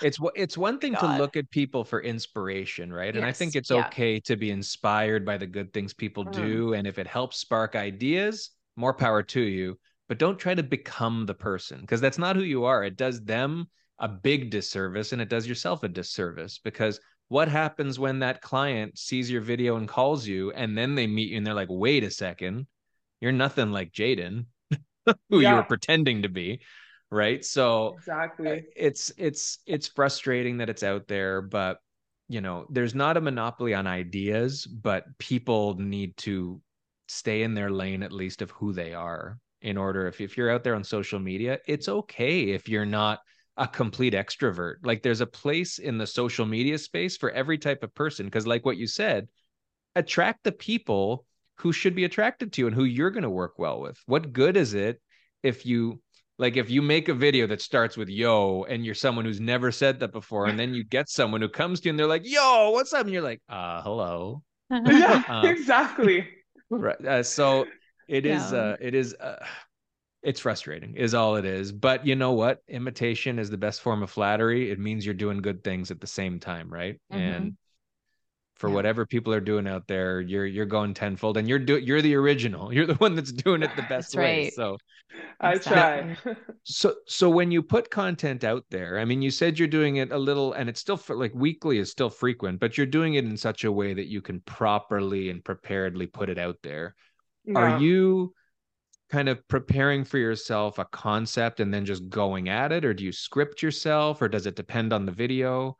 [0.00, 1.00] it's it's one thing God.
[1.16, 3.16] to look at people for inspiration right yes.
[3.16, 3.86] and i think it's yeah.
[3.86, 6.32] okay to be inspired by the good things people mm.
[6.32, 10.62] do and if it helps spark ideas more power to you but don't try to
[10.62, 13.66] become the person because that's not who you are it does them
[13.98, 16.98] a big disservice and it does yourself a disservice because
[17.28, 21.30] what happens when that client sees your video and calls you and then they meet
[21.30, 22.66] you and they're like wait a second
[23.20, 24.46] you're nothing like jayden
[25.30, 25.50] who yeah.
[25.50, 26.60] you were pretending to be
[27.10, 31.78] right so exactly eh, it's it's it's frustrating that it's out there but
[32.28, 36.60] you know there's not a monopoly on ideas but people need to
[37.08, 40.50] stay in their lane at least of who they are in order if, if you're
[40.50, 43.20] out there on social media it's okay if you're not
[43.56, 44.76] a complete extrovert.
[44.82, 48.46] Like there's a place in the social media space for every type of person because
[48.46, 49.28] like what you said
[49.94, 51.24] attract the people
[51.58, 53.98] who should be attracted to you and who you're going to work well with.
[54.06, 55.00] What good is it
[55.42, 56.00] if you
[56.36, 59.70] like if you make a video that starts with yo and you're someone who's never
[59.70, 62.22] said that before and then you get someone who comes to you and they're like
[62.24, 63.02] yo what's up?
[63.02, 64.42] And you're like uh hello.
[64.70, 66.26] Yeah um, exactly.
[66.70, 67.66] right uh, so
[68.08, 68.58] it is yeah.
[68.58, 69.44] uh it is uh
[70.24, 71.70] it's frustrating is all it is.
[71.70, 72.62] But you know what?
[72.68, 74.70] Imitation is the best form of flattery.
[74.70, 76.94] It means you're doing good things at the same time right?
[77.12, 77.20] Mm-hmm.
[77.20, 77.56] and
[78.56, 78.74] for yeah.
[78.76, 82.14] whatever people are doing out there you're you're going tenfold and you're do you're the
[82.14, 82.72] original.
[82.74, 84.50] You're the one that's doing it the best that's way.
[84.50, 84.78] so
[85.40, 86.16] i try.
[86.62, 90.12] So so when you put content out there i mean you said you're doing it
[90.12, 93.24] a little and it's still for, like weekly is still frequent but you're doing it
[93.24, 96.94] in such a way that you can properly and preparedly put it out there.
[97.44, 97.58] Yeah.
[97.58, 98.34] are you
[99.14, 103.04] kind of preparing for yourself a concept and then just going at it or do
[103.04, 105.76] you script yourself or does it depend on the video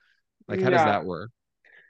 [0.47, 0.77] like how yeah.
[0.77, 1.31] does that work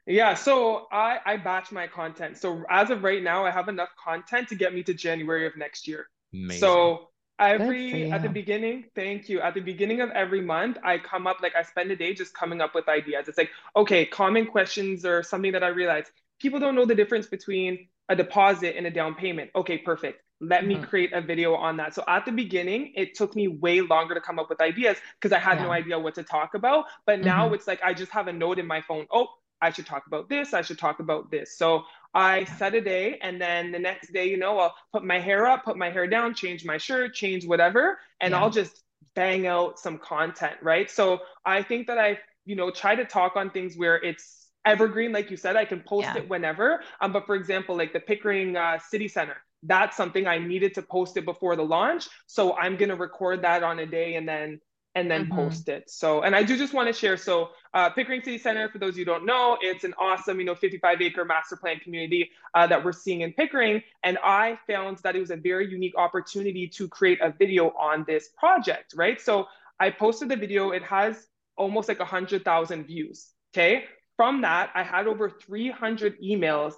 [0.06, 2.36] yeah, so I I batch my content.
[2.36, 5.56] So as of right now, I have enough content to get me to January of
[5.56, 6.08] next year.
[6.34, 6.60] Amazing.
[6.60, 9.40] So every at the beginning, thank you.
[9.40, 12.34] At the beginning of every month, I come up like I spend a day just
[12.34, 13.28] coming up with ideas.
[13.28, 16.04] It's like, okay, common questions or something that I realize
[16.38, 19.50] people don't know the difference between a deposit and a down payment.
[19.56, 20.20] Okay, perfect.
[20.48, 20.80] Let mm-hmm.
[20.80, 21.94] me create a video on that.
[21.94, 25.32] So at the beginning, it took me way longer to come up with ideas because
[25.32, 25.64] I had yeah.
[25.64, 26.86] no idea what to talk about.
[27.06, 27.54] But now mm-hmm.
[27.54, 29.06] it's like I just have a note in my phone.
[29.10, 29.28] Oh,
[29.60, 31.56] I should talk about this, I should talk about this.
[31.56, 35.18] So I set a day and then the next day, you know, I'll put my
[35.18, 38.40] hair up, put my hair down, change my shirt, change whatever, and yeah.
[38.40, 38.82] I'll just
[39.14, 40.90] bang out some content, right?
[40.90, 45.12] So I think that I, you know, try to talk on things where it's evergreen,
[45.12, 46.18] like you said, I can post yeah.
[46.18, 46.82] it whenever.
[47.00, 50.82] Um, but for example, like the Pickering uh, City Center, that's something I needed to
[50.82, 52.08] post it before the launch.
[52.26, 54.60] So I'm gonna record that on a day and then
[54.94, 55.34] and then mm-hmm.
[55.34, 55.90] post it.
[55.90, 57.16] So, and I do just want to share.
[57.16, 60.54] So, uh, Pickering City Center, for those you don't know, it's an awesome, you know,
[60.54, 63.82] 55 acre master plan community uh, that we're seeing in Pickering.
[64.04, 68.04] And I found that it was a very unique opportunity to create a video on
[68.06, 69.20] this project, right?
[69.20, 69.48] So,
[69.80, 70.70] I posted the video.
[70.70, 73.30] It has almost like 100,000 views.
[73.52, 73.84] Okay.
[74.16, 76.74] From that, I had over 300 emails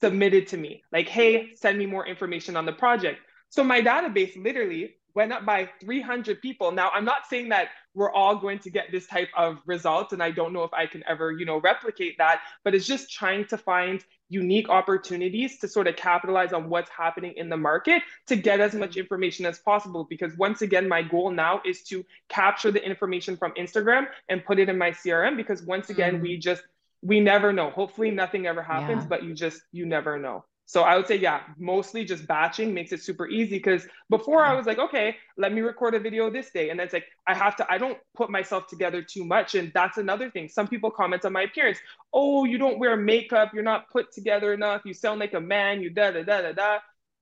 [0.00, 3.20] submitted to me, like, hey, send me more information on the project.
[3.50, 6.70] So, my database literally went up by 300 people.
[6.70, 10.22] Now, I'm not saying that we're all going to get this type of results, and
[10.22, 13.46] I don't know if I can ever, you know, replicate that, but it's just trying
[13.46, 18.36] to find unique opportunities to sort of capitalize on what's happening in the market to
[18.36, 20.06] get as much information as possible.
[20.08, 24.58] Because once again, my goal now is to capture the information from Instagram and put
[24.58, 26.22] it in my CRM because once again, mm.
[26.22, 26.62] we just
[27.02, 27.70] we never know.
[27.70, 29.08] Hopefully nothing ever happens, yeah.
[29.08, 30.44] but you just you never know.
[30.68, 34.52] So I would say, yeah, mostly just batching makes it super easy because before I
[34.52, 36.68] was like, okay, let me record a video this day.
[36.68, 39.54] And then it's like, I have to, I don't put myself together too much.
[39.54, 40.46] And that's another thing.
[40.46, 41.78] Some people comment on my appearance.
[42.12, 43.52] Oh, you don't wear makeup.
[43.54, 44.82] You're not put together enough.
[44.84, 45.80] You sound like a man.
[45.80, 46.78] You da da da da da.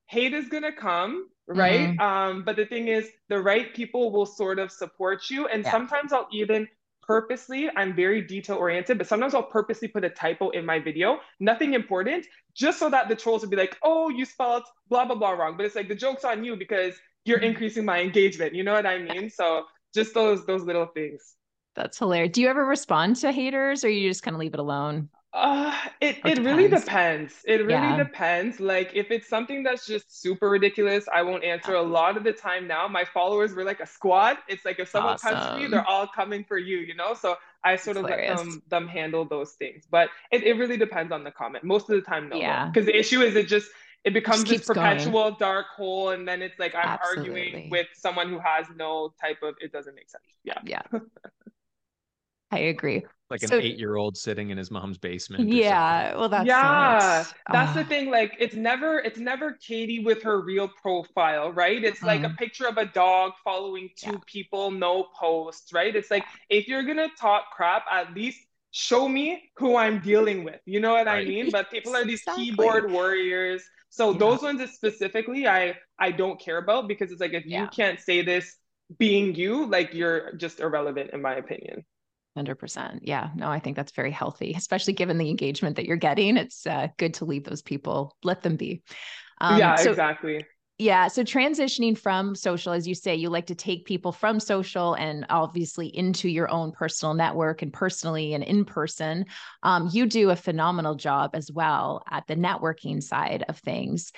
[0.09, 1.91] Hate is going to come, right?
[1.91, 2.01] Mm-hmm.
[2.01, 5.47] Um, but the thing is, the right people will sort of support you.
[5.47, 5.71] And yeah.
[5.71, 6.67] sometimes I'll even
[7.07, 11.21] purposely, I'm very detail oriented, but sometimes I'll purposely put a typo in my video,
[11.41, 15.17] nothing important, just so that the trolls would be like, oh, you spelled blah, blah,
[15.17, 15.57] blah wrong.
[15.57, 17.47] But it's like the joke's on you because you're mm-hmm.
[17.47, 18.55] increasing my engagement.
[18.55, 19.31] You know what I mean?
[19.31, 19.65] So
[19.95, 21.35] just those those little things.
[21.75, 22.33] That's hilarious.
[22.33, 25.11] Do you ever respond to haters or you just kind of leave it alone?
[25.37, 25.71] Uh,
[26.01, 27.43] it, it, it really depends.
[27.45, 27.99] It really yeah.
[27.99, 28.59] depends.
[28.59, 31.75] Like if it's something that's just super ridiculous, I won't answer.
[31.75, 34.39] A lot of the time now, my followers were like a squad.
[34.49, 35.35] It's like if someone awesome.
[35.35, 37.13] comes to me, they're all coming for you, you know?
[37.13, 38.39] So I sort of hilarious.
[38.39, 39.85] let them them handle those things.
[39.91, 41.65] But it, it really depends on the comment.
[41.65, 42.37] Most of the time, no.
[42.37, 42.69] Yeah.
[42.69, 43.69] Because the issue is it just
[44.05, 45.37] it becomes just this perpetual going.
[45.39, 47.43] dark hole and then it's like I'm Absolutely.
[47.43, 50.25] arguing with someone who has no type of it doesn't make sense.
[50.45, 50.61] Yeah.
[50.65, 50.83] Yeah.
[52.51, 53.05] I agree.
[53.29, 55.49] Like an so, eight-year-old sitting in his mom's basement.
[55.49, 57.25] Yeah, well, that's yeah.
[57.51, 58.09] That's the thing.
[58.09, 61.83] Like, it's never, it's never Katie with her real profile, right?
[61.83, 62.07] It's mm-hmm.
[62.07, 62.37] like a mm-hmm.
[62.37, 64.19] picture of a dog following two yeah.
[64.27, 65.95] people, no posts, right?
[65.97, 68.39] It's like if you're gonna talk crap, at least
[68.71, 70.61] show me who I'm dealing with.
[70.65, 71.27] You know what right.
[71.27, 71.51] I mean?
[71.51, 72.45] But people are these exactly.
[72.45, 73.65] keyboard warriors.
[73.89, 74.19] So yeah.
[74.19, 77.63] those ones specifically, I I don't care about because it's like if yeah.
[77.63, 78.57] you can't say this
[78.99, 81.85] being you, like you're just irrelevant in my opinion.
[82.37, 83.01] 100%.
[83.03, 83.31] Yeah.
[83.35, 86.37] No, I think that's very healthy, especially given the engagement that you're getting.
[86.37, 88.83] It's uh, good to leave those people, let them be.
[89.41, 90.45] Um, yeah, so, exactly.
[90.79, 91.09] Yeah.
[91.09, 95.25] So transitioning from social, as you say, you like to take people from social and
[95.31, 99.25] obviously into your own personal network and personally and in person.
[99.63, 104.13] Um, you do a phenomenal job as well at the networking side of things.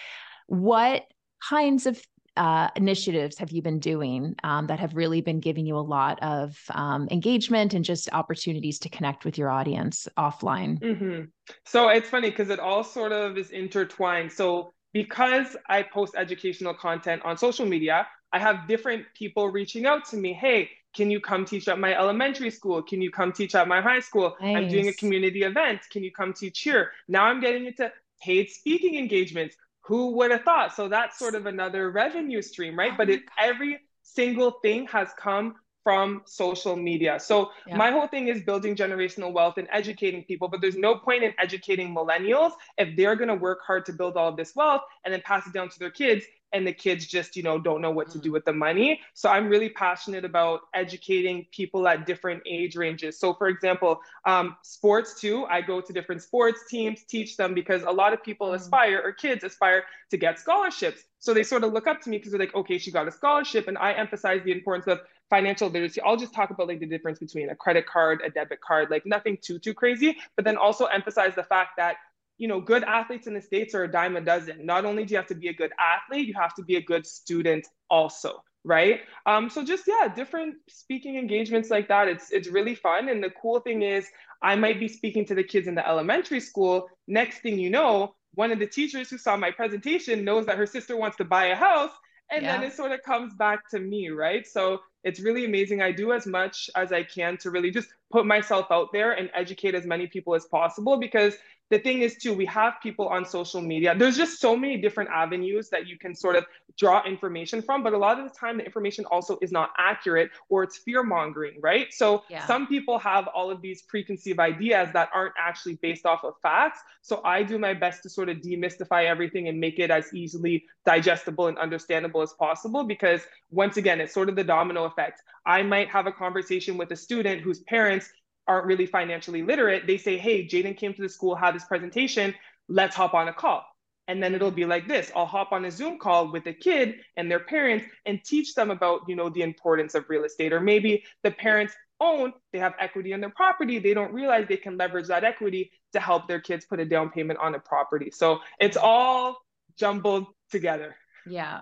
[0.49, 1.05] What
[1.49, 2.03] kinds of
[2.39, 6.23] uh, initiatives have you been doing um, that have really been giving you a lot
[6.23, 10.79] of um, engagement and just opportunities to connect with your audience offline?
[10.81, 11.25] Mm-hmm.
[11.67, 14.33] So it's funny because it all sort of is intertwined.
[14.33, 20.05] So because I post educational content on social media, I have different people reaching out
[20.11, 20.33] to me.
[20.33, 22.83] Hey, can you come teach at my elementary school?
[22.83, 24.37] Can you come teach at my high school?
[24.41, 24.57] Nice.
[24.57, 25.81] I'm doing a community event.
[25.91, 26.93] Can you come teach here?
[27.09, 29.57] Now I'm getting into paid speaking engagements.
[29.89, 30.75] Who would have thought?
[30.77, 32.93] So that's sort of another revenue stream, right?
[32.93, 35.55] Oh but it, every single thing has come
[35.89, 37.19] from social media.
[37.19, 37.75] So yeah.
[37.75, 41.33] my whole thing is building generational wealth and educating people, but there's no point in
[41.39, 45.15] educating millennials if they're going to work hard to build all of this wealth and
[45.15, 47.91] then pass it down to their kids and the kids just you know don't know
[47.91, 48.33] what to do mm.
[48.35, 53.35] with the money so i'm really passionate about educating people at different age ranges so
[53.35, 57.91] for example um, sports too i go to different sports teams teach them because a
[57.91, 58.55] lot of people mm.
[58.55, 62.17] aspire or kids aspire to get scholarships so they sort of look up to me
[62.17, 65.69] because they're like okay she got a scholarship and i emphasize the importance of financial
[65.69, 68.91] literacy i'll just talk about like the difference between a credit card a debit card
[68.91, 71.97] like nothing too too crazy but then also emphasize the fact that
[72.39, 74.65] you know, good athletes in the States are a dime a dozen.
[74.65, 76.81] Not only do you have to be a good athlete, you have to be a
[76.81, 79.01] good student also, right?
[79.27, 82.07] Um, so just yeah, different speaking engagements like that.
[82.07, 83.09] It's it's really fun.
[83.09, 84.07] And the cool thing is
[84.41, 86.89] I might be speaking to the kids in the elementary school.
[87.09, 90.67] Next thing you know, one of the teachers who saw my presentation knows that her
[90.67, 91.93] sister wants to buy a house.
[92.31, 92.59] And yeah.
[92.59, 94.47] then it sort of comes back to me, right?
[94.47, 95.81] So it's really amazing.
[95.81, 99.31] I do as much as I can to really just put myself out there and
[99.35, 101.35] educate as many people as possible because
[101.71, 103.95] the thing is too we have people on social media.
[103.97, 107.93] There's just so many different avenues that you can sort of draw information from but
[107.93, 111.59] a lot of the time the information also is not accurate or it's fear mongering
[111.61, 111.93] right?
[111.93, 112.47] So yeah.
[112.47, 116.81] some people have all of these preconceived ideas that aren't actually based off of facts.
[117.03, 120.65] So i do my best to sort of demystify everything and make it as easily
[120.87, 125.23] digestible and understandable as possible because once again it's sort of the domino effect.
[125.47, 128.11] I might have a conversation with a student whose parents
[128.49, 132.35] aren't really financially literate, they say, hey, Jayden came to the school, had this presentation,
[132.69, 133.65] let's hop on a call.
[134.09, 136.97] And then it'll be like this I'll hop on a Zoom call with a kid
[137.17, 140.53] and their parents and teach them about, you know, the importance of real estate.
[140.53, 143.79] Or maybe the parents own, they have equity in their property.
[143.79, 147.11] They don't realize they can leverage that equity to help their kids put a down
[147.11, 148.11] payment on a property.
[148.11, 149.37] So it's all
[149.77, 150.97] jumbled together.
[151.27, 151.61] Yeah.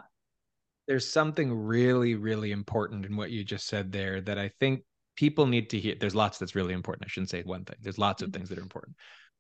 [0.87, 4.85] There's something really, really important in what you just said there that I think
[5.17, 7.99] people need to hear there's lots that's really important i shouldn't say one thing there's
[7.99, 8.39] lots of mm-hmm.
[8.39, 8.97] things that are important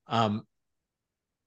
[0.08, 0.42] um,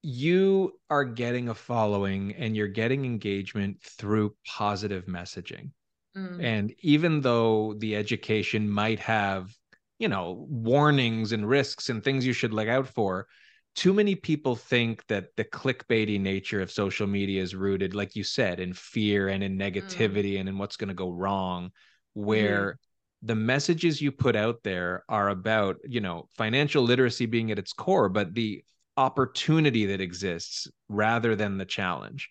[0.02, 5.72] you are getting a following and you're getting engagement through positive messaging
[6.16, 6.44] mm.
[6.44, 9.54] and even though the education might have
[9.98, 13.28] you know warnings and risks and things you should look out for
[13.76, 18.24] too many people think that the clickbaity nature of social media is rooted like you
[18.24, 19.62] said in fear and in mm.
[19.62, 20.40] negativity mm.
[20.40, 21.72] and in what's going to go wrong
[22.14, 22.76] where mm
[23.22, 27.74] the messages you put out there are about you know financial literacy being at its
[27.74, 28.64] core but the
[28.98, 32.30] opportunity that exists rather than the challenge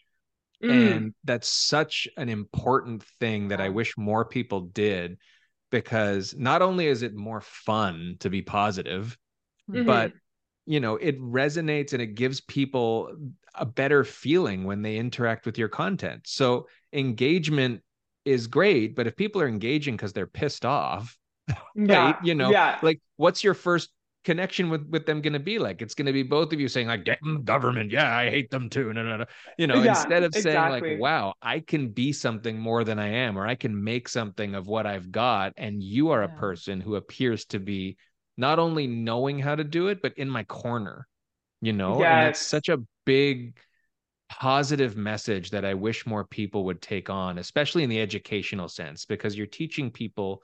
[0.63, 0.97] mm.
[0.97, 5.19] and that's such an important thing that i wish more people did
[5.71, 9.17] because not only is it more fun to be positive
[9.71, 9.87] mm-hmm.
[9.87, 10.13] but
[10.67, 13.11] you know it resonates and it gives people
[13.55, 17.83] a better feeling when they interact with your content so engagement
[18.29, 21.17] is great, but if people are engaging because they're pissed off,
[21.75, 22.17] yeah, right?
[22.23, 22.79] You know, yeah.
[22.83, 23.91] like what's your first
[24.25, 25.81] connection with with them going to be like?
[25.81, 28.69] It's going to be both of you saying like, "Damn government, yeah, I hate them
[28.69, 29.25] too." No, no, no.
[29.57, 30.81] You know, yeah, instead of exactly.
[30.81, 34.09] saying like, "Wow, I can be something more than I am, or I can make
[34.09, 36.35] something of what I've got," and you are yeah.
[36.35, 37.97] a person who appears to be
[38.37, 41.07] not only knowing how to do it, but in my corner.
[41.61, 42.07] You know, yes.
[42.07, 43.57] and that's such a big
[44.29, 49.05] positive message that I wish more people would take on, especially in the educational sense,
[49.05, 50.43] because you're teaching people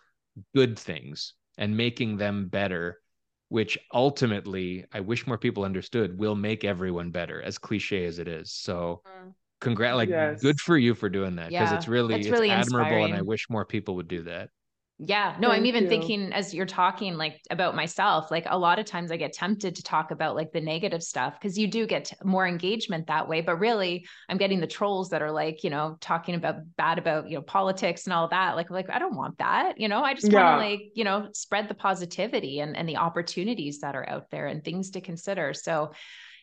[0.55, 3.01] good things and making them better,
[3.49, 8.29] which ultimately I wish more people understood will make everyone better, as cliche as it
[8.29, 8.53] is.
[8.53, 9.33] So mm.
[9.61, 10.40] congrat like yes.
[10.40, 13.11] good for you for doing that because yeah, it's really it's, really admirable inspiring.
[13.12, 14.51] and I wish more people would do that.
[14.98, 15.35] Yeah.
[15.40, 15.88] No, Thank I'm even you.
[15.88, 19.74] thinking as you're talking like about myself, like a lot of times I get tempted
[19.74, 23.40] to talk about like the negative stuff because you do get more engagement that way.
[23.40, 27.28] But really, I'm getting the trolls that are like, you know, talking about bad about,
[27.28, 28.54] you know, politics and all that.
[28.54, 29.80] Like, like I don't want that.
[29.80, 30.42] You know, I just yeah.
[30.44, 34.30] want to like, you know, spread the positivity and, and the opportunities that are out
[34.30, 35.54] there and things to consider.
[35.54, 35.90] So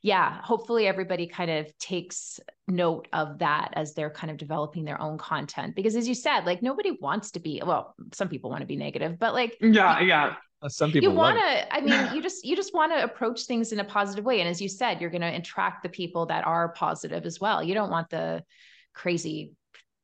[0.02, 5.00] yeah, hopefully everybody kind of takes note of that as they're kind of developing their
[5.00, 5.76] own content.
[5.76, 8.76] Because as you said, like nobody wants to be, well, some people want to be
[8.76, 10.36] negative, but like, yeah, yeah.
[10.64, 13.46] Uh, some people you want to i mean you just you just want to approach
[13.46, 16.28] things in a positive way and as you said you're going to attract the people
[16.28, 18.44] that are positive as well you don't want the
[18.94, 19.54] crazy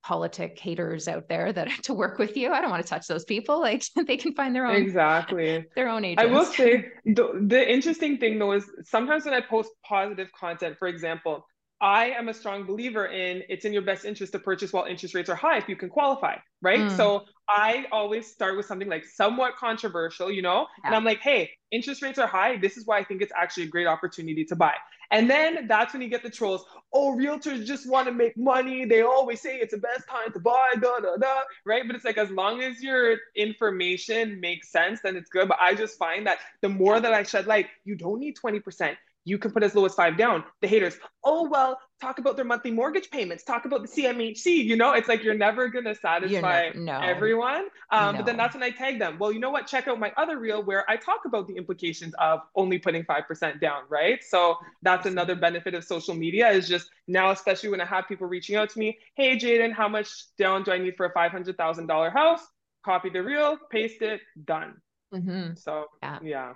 [0.08, 2.53] politic haters out there that to work with you.
[2.53, 3.60] I don't want to touch those people.
[3.60, 6.24] Like they can find their own exactly their own agents.
[6.24, 10.78] I will say the, the interesting thing though is sometimes when I post positive content,
[10.80, 11.45] for example,
[11.82, 15.14] I am a strong believer in it's in your best interest to purchase while interest
[15.14, 16.80] rates are high if you can qualify, right?
[16.80, 16.95] Mm.
[16.95, 20.88] So I always start with something like somewhat controversial, you know, yeah.
[20.88, 22.55] and I'm like, hey, interest rates are high.
[22.58, 24.76] This is why I think it's actually a great opportunity to buy.
[25.12, 26.66] And then that's when you get the trolls.
[26.93, 28.86] Oh, realtors just want to make money.
[28.86, 31.84] They always say it's the best time to buy, da da da, right?
[31.86, 35.47] But it's like as long as your information makes sense, then it's good.
[35.47, 38.95] But I just find that the more that I shed light, you don't need 20%
[39.28, 40.43] you can put as low as five down.
[40.61, 44.63] The haters, oh, well, talk about their monthly mortgage payments, talk about the CMHC.
[44.63, 46.97] You know, it's like you're never going to satisfy no.
[46.99, 47.67] everyone.
[47.91, 48.19] Um, no.
[48.19, 49.17] But then that's when I tag them.
[49.19, 49.67] Well, you know what?
[49.67, 53.59] Check out my other reel where I talk about the implications of only putting 5%
[53.59, 54.23] down, right?
[54.23, 58.28] So that's another benefit of social media is just now, especially when I have people
[58.28, 62.13] reaching out to me, hey, Jayden, how much down do I need for a $500,000
[62.13, 62.41] house?
[62.86, 64.75] Copy the reel, paste it, done.
[65.13, 65.55] Mm-hmm.
[65.55, 66.19] So, yeah.
[66.23, 66.53] yeah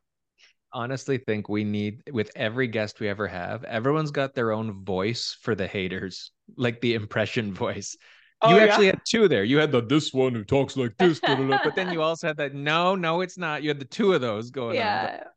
[0.73, 5.37] honestly think we need with every guest we ever have, everyone's got their own voice
[5.41, 7.95] for the haters, like the impression voice.
[8.43, 8.93] Oh, you actually yeah?
[8.93, 9.43] had two there.
[9.43, 12.55] You had the this one who talks like this, but then you also had that
[12.55, 13.61] no, no, it's not.
[13.61, 15.19] You had the two of those going yeah.
[15.21, 15.27] on.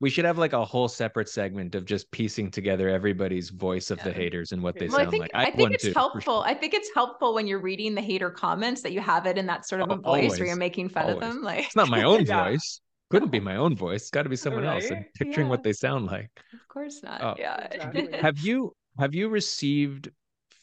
[0.00, 3.98] We should have like a whole separate segment of just piecing together everybody's voice of
[3.98, 4.04] yeah.
[4.04, 5.30] the haters and what they well, sound I think, like.
[5.32, 6.42] I, I think it's too, helpful.
[6.42, 6.44] Sure.
[6.44, 9.46] I think it's helpful when you're reading the hater comments that you have it in
[9.46, 10.38] that sort of a voice Always.
[10.40, 11.16] where you're making fun Always.
[11.16, 11.42] of them.
[11.42, 12.80] Like it's not my own voice
[13.12, 14.00] couldn't be my own voice.
[14.00, 14.82] It's got to be someone right?
[14.82, 14.90] else.
[14.90, 15.50] And picturing yeah.
[15.50, 16.30] what they sound like.
[16.54, 17.20] Of course not.
[17.22, 17.34] Oh.
[17.38, 17.68] Yeah.
[17.70, 18.08] Exactly.
[18.20, 20.10] have you have you received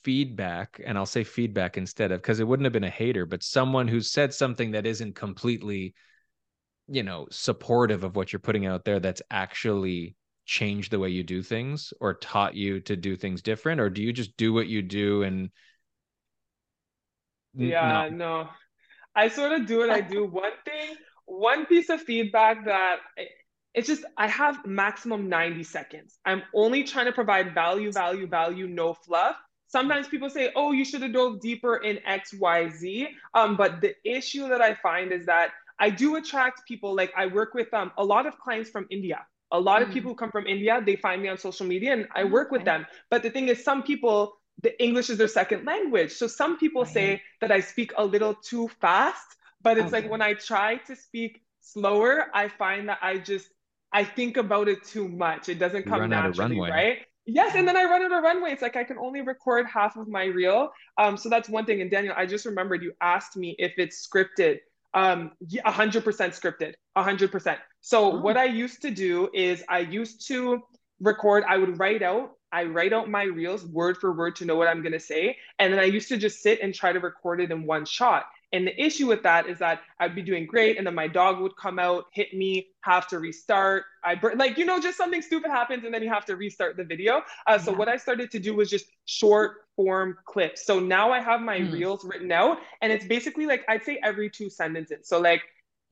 [0.03, 0.81] feedback?
[0.83, 3.87] And I'll say feedback instead of because it wouldn't have been a hater, but someone
[3.87, 5.93] who said something that isn't completely,
[6.87, 8.99] you know, supportive of what you're putting out there.
[8.99, 13.79] That's actually changed the way you do things or taught you to do things different,
[13.79, 15.51] or do you just do what you do and?
[17.53, 18.17] Yeah, no.
[18.17, 18.49] no.
[19.15, 20.25] I sort of do what I do.
[20.25, 20.95] One thing
[21.29, 22.97] one piece of feedback that
[23.73, 26.17] it's just I have maximum 90 seconds.
[26.25, 29.35] I'm only trying to provide value, value, value, no fluff.
[29.67, 33.07] Sometimes people say, oh, you should have dove deeper in X, Y, Z.
[33.35, 37.27] Um, but the issue that I find is that I do attract people, like I
[37.27, 39.25] work with um, a lot of clients from India.
[39.51, 39.87] A lot mm.
[39.87, 42.47] of people who come from India, they find me on social media and I work
[42.47, 42.57] okay.
[42.57, 42.87] with them.
[43.11, 46.11] But the thing is, some people, the English is their second language.
[46.11, 46.93] So some people right.
[46.93, 50.01] say that I speak a little too fast but it's okay.
[50.01, 53.49] like when I try to speak slower, I find that I just
[53.91, 55.49] I think about it too much.
[55.49, 56.99] It doesn't come naturally, right?
[57.25, 58.51] Yes, and then I run out of runway.
[58.51, 60.69] It's like I can only record half of my reel.
[60.97, 61.81] Um, so that's one thing.
[61.81, 64.59] And Daniel, I just remembered you asked me if it's scripted.
[64.95, 65.31] Um,
[65.63, 67.59] a hundred percent scripted, a hundred percent.
[67.81, 68.21] So oh.
[68.21, 70.61] what I used to do is I used to
[70.99, 71.43] record.
[71.47, 72.31] I would write out.
[72.51, 75.71] I write out my reels word for word to know what I'm gonna say, and
[75.71, 78.25] then I used to just sit and try to record it in one shot.
[78.51, 81.39] And the issue with that is that I'd be doing great, and then my dog
[81.39, 83.83] would come out, hit me, have to restart.
[84.03, 86.83] I like you know, just something stupid happens, and then you have to restart the
[86.83, 87.21] video.
[87.45, 87.77] Uh, so yeah.
[87.77, 90.65] what I started to do was just short form clips.
[90.65, 91.71] So now I have my mm.
[91.71, 95.07] reels written out, and it's basically like I'd say every two sentences.
[95.07, 95.43] So like,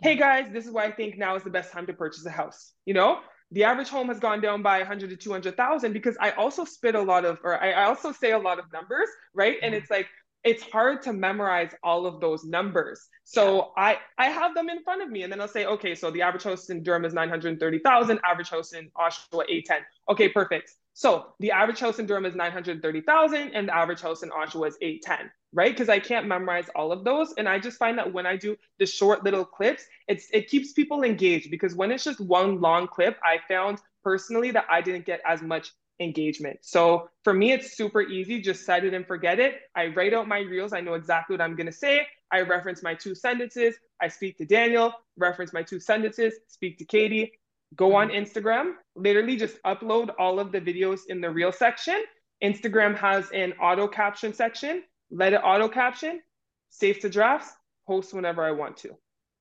[0.01, 2.31] hey guys, this is why I think now is the best time to purchase a
[2.31, 2.73] house.
[2.85, 3.19] You know,
[3.51, 7.01] the average home has gone down by 100 to 200,000 because I also spit a
[7.01, 9.57] lot of, or I also say a lot of numbers, right?
[9.61, 10.07] And it's like,
[10.43, 13.07] it's hard to memorize all of those numbers.
[13.23, 13.97] So yeah.
[14.17, 16.21] I I have them in front of me, and then I'll say, okay, so the
[16.21, 19.77] average house in Durham is 930,000, average house in Oshawa 810.
[20.09, 20.71] Okay, perfect.
[20.93, 24.77] So the average house in Durham is 930,000, and the average house in Oshawa is
[24.81, 25.71] 810, right?
[25.71, 28.55] Because I can't memorize all of those, and I just find that when I do
[28.79, 31.51] the short little clips, it's it keeps people engaged.
[31.51, 35.41] Because when it's just one long clip, I found personally that I didn't get as
[35.41, 36.59] much engagement.
[36.61, 38.41] So for me, it's super easy.
[38.41, 39.55] Just set it and forget it.
[39.75, 40.73] I write out my reels.
[40.73, 42.05] I know exactly what I'm going to say.
[42.31, 43.75] I reference my two sentences.
[44.01, 47.31] I speak to Daniel, reference my two sentences, speak to Katie,
[47.75, 52.03] go on Instagram, literally just upload all of the videos in the reel section.
[52.43, 54.83] Instagram has an auto caption section.
[55.09, 56.21] Let it auto caption,
[56.69, 57.51] save to drafts,
[57.87, 58.89] post whenever I want to.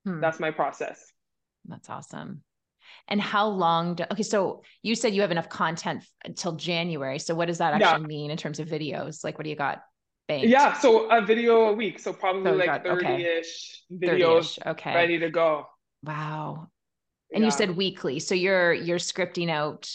[0.05, 0.21] Hmm.
[0.21, 1.13] That's my process.
[1.67, 2.43] That's awesome
[3.09, 7.35] and how long do okay so you said you have enough content until january so
[7.35, 8.07] what does that actually yeah.
[8.07, 9.83] mean in terms of videos like what do you got
[10.29, 10.47] banked?
[10.47, 14.07] yeah so a video a week so probably so like 30-ish okay.
[14.07, 14.59] videos 30-ish.
[14.67, 15.67] okay ready to go
[16.03, 16.69] wow
[17.33, 17.47] and yeah.
[17.47, 19.89] you said weekly so you're you're scripting out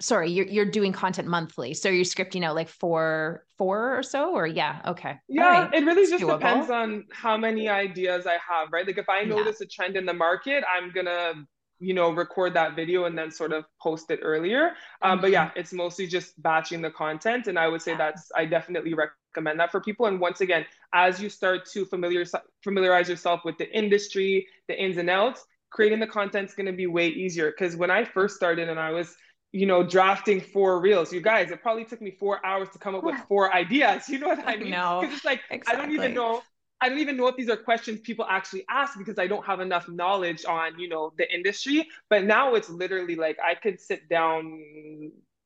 [0.00, 4.32] sorry you're, you're doing content monthly so you're scripting out like four four or so
[4.34, 5.74] or yeah okay yeah right.
[5.74, 6.38] it really just Doable.
[6.38, 9.64] depends on how many ideas i have right like if i notice yeah.
[9.64, 11.32] a trend in the market i'm gonna
[11.80, 14.72] you know record that video and then sort of post it earlier
[15.02, 15.20] um, mm-hmm.
[15.22, 18.94] but yeah it's mostly just batching the content and i would say that's i definitely
[18.94, 20.64] recommend that for people and once again
[20.94, 22.24] as you start to familiar,
[22.64, 26.72] familiarize yourself with the industry the ins and outs creating the content is going to
[26.72, 29.16] be way easier because when i first started and i was
[29.52, 31.12] you know, drafting four reels.
[31.12, 34.04] You guys, it probably took me four hours to come up with four ideas.
[34.08, 34.70] You know what I mean?
[34.70, 35.82] No, because it's like exactly.
[35.82, 36.42] I don't even know
[36.80, 39.60] I don't even know if these are questions people actually ask because I don't have
[39.60, 41.88] enough knowledge on, you know, the industry.
[42.08, 44.60] But now it's literally like I could sit down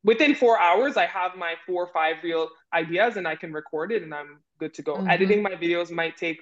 [0.04, 3.92] within four hours, I have my four or five reel ideas and I can record
[3.92, 4.96] it and I'm good to go.
[4.96, 5.10] Mm-hmm.
[5.10, 6.40] Editing my videos might take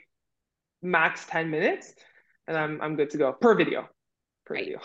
[0.83, 1.95] max 10 minutes
[2.49, 3.89] and I'm I'm good to go per video.
[4.47, 4.65] Per right.
[4.65, 4.81] video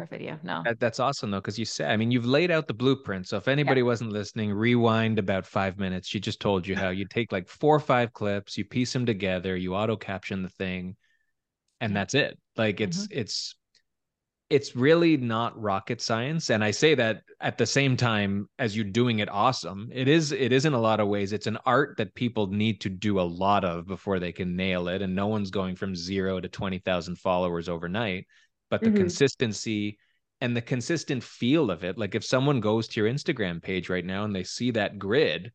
[0.00, 0.38] per video.
[0.42, 0.62] No.
[0.64, 3.28] That, that's awesome though, because you said, I mean, you've laid out the blueprint.
[3.28, 3.86] So if anybody yeah.
[3.86, 6.08] wasn't listening, rewind about five minutes.
[6.08, 9.06] She just told you how you take like four or five clips, you piece them
[9.06, 10.96] together, you auto caption the thing,
[11.80, 12.38] and that's it.
[12.56, 13.18] Like it's mm-hmm.
[13.18, 13.54] it's
[14.50, 18.82] it's really not rocket science and i say that at the same time as you
[18.82, 21.96] doing it awesome it is it is in a lot of ways it's an art
[21.96, 25.28] that people need to do a lot of before they can nail it and no
[25.28, 28.26] one's going from 0 to 20,000 followers overnight
[28.70, 28.96] but the mm-hmm.
[28.96, 29.98] consistency
[30.40, 34.04] and the consistent feel of it like if someone goes to your instagram page right
[34.04, 35.52] now and they see that grid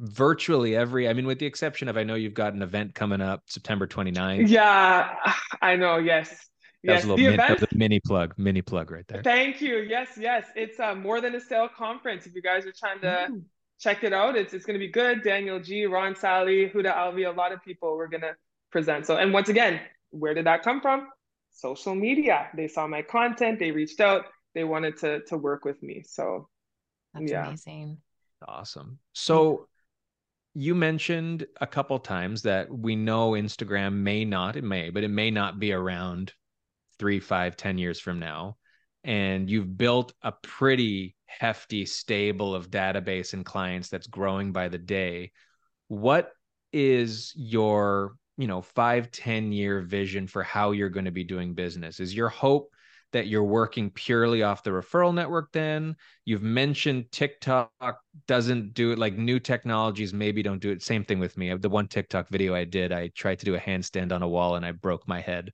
[0.00, 3.20] virtually every i mean with the exception of i know you've got an event coming
[3.20, 5.16] up september 29th yeah
[5.62, 6.48] i know yes
[6.84, 9.22] that yes, was a little min, event, a mini plug, mini plug right there.
[9.22, 9.78] Thank you.
[9.78, 10.44] Yes, yes.
[10.54, 12.26] It's uh, more than a sale conference.
[12.26, 13.42] If you guys are trying to Ooh.
[13.80, 15.22] check it out, it's it's going to be good.
[15.22, 18.36] Daniel G, Ron Sally, Huda Alvi, a lot of people we're going to
[18.70, 19.06] present.
[19.06, 19.80] So, and once again,
[20.10, 21.08] where did that come from?
[21.54, 22.48] Social media.
[22.54, 26.02] They saw my content, they reached out, they wanted to to work with me.
[26.06, 26.48] So
[27.14, 27.46] that's yeah.
[27.46, 27.98] amazing.
[28.46, 28.98] Awesome.
[29.12, 29.68] So
[30.54, 35.08] you mentioned a couple times that we know Instagram may not, it may, but it
[35.08, 36.32] may not be around
[36.98, 38.56] three, five, ten years from now.
[39.02, 44.78] And you've built a pretty hefty stable of database and clients that's growing by the
[44.78, 45.32] day.
[45.88, 46.30] What
[46.72, 51.54] is your you know five ten year vision for how you're going to be doing
[51.54, 52.00] business?
[52.00, 52.70] Is your hope
[53.12, 55.96] that you're working purely off the referral network then?
[56.24, 57.70] You've mentioned tiktok
[58.26, 60.82] doesn't do it like new technologies maybe don't do it.
[60.82, 61.54] Same thing with me.
[61.54, 64.56] The one tiktok video i did i tried to do a handstand on a wall
[64.56, 65.52] and i broke my head.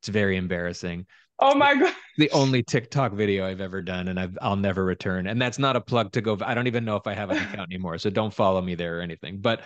[0.00, 1.06] It's very embarrassing.
[1.38, 5.26] Oh my god the only tiktok video i've ever done and i will never return.
[5.26, 7.36] And that's not a plug to go i don't even know if i have an
[7.36, 9.40] account anymore so don't follow me there or anything.
[9.40, 9.62] But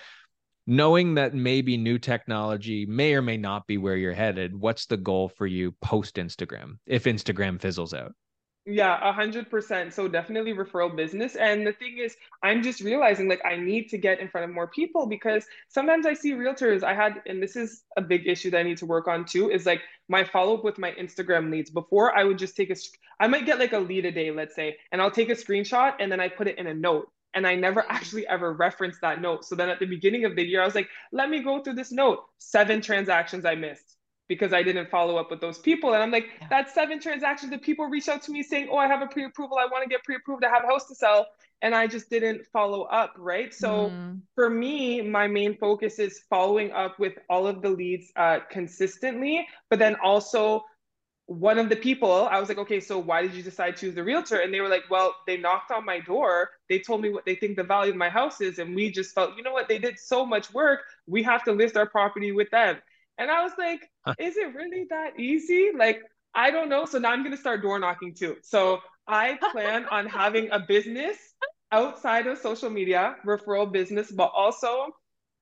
[0.68, 4.98] knowing that maybe new technology may or may not be where you're headed, what's the
[4.98, 8.12] goal for you post Instagram if Instagram fizzles out?
[8.66, 9.94] Yeah, a hundred percent.
[9.94, 11.36] So definitely referral business.
[11.36, 14.54] And the thing is, I'm just realizing like I need to get in front of
[14.54, 16.82] more people because sometimes I see realtors.
[16.82, 19.50] I had, and this is a big issue that I need to work on too,
[19.50, 21.70] is like my follow up with my Instagram leads.
[21.70, 22.76] Before I would just take a,
[23.18, 25.94] I might get like a lead a day, let's say, and I'll take a screenshot
[25.98, 29.22] and then I put it in a note and I never actually ever referenced that
[29.22, 29.46] note.
[29.46, 31.74] So then at the beginning of the year, I was like, let me go through
[31.74, 32.24] this note.
[32.38, 33.94] Seven transactions I missed
[34.28, 35.94] because I didn't follow up with those people.
[35.94, 36.48] And I'm like, yeah.
[36.50, 39.24] that's seven transactions that people reach out to me saying, oh, I have a pre
[39.24, 39.56] approval.
[39.56, 40.44] I want to get pre approved.
[40.44, 41.26] I have a house to sell.
[41.62, 43.14] And I just didn't follow up.
[43.16, 43.54] Right.
[43.54, 44.20] So mm.
[44.34, 49.46] for me, my main focus is following up with all of the leads uh, consistently,
[49.70, 50.64] but then also
[51.28, 53.94] one of the people, I was like, okay, so why did you decide to choose
[53.94, 54.38] the realtor?
[54.38, 56.48] And they were like, well, they knocked on my door.
[56.70, 58.58] They told me what they think the value of my house is.
[58.58, 59.68] And we just felt, you know what?
[59.68, 60.80] They did so much work.
[61.06, 62.78] We have to list our property with them.
[63.18, 64.14] And I was like, huh.
[64.18, 65.70] is it really that easy?
[65.76, 66.00] Like,
[66.34, 66.86] I don't know.
[66.86, 68.36] So now I'm going to start door knocking too.
[68.42, 71.18] So I plan on having a business
[71.72, 74.86] outside of social media, referral business, but also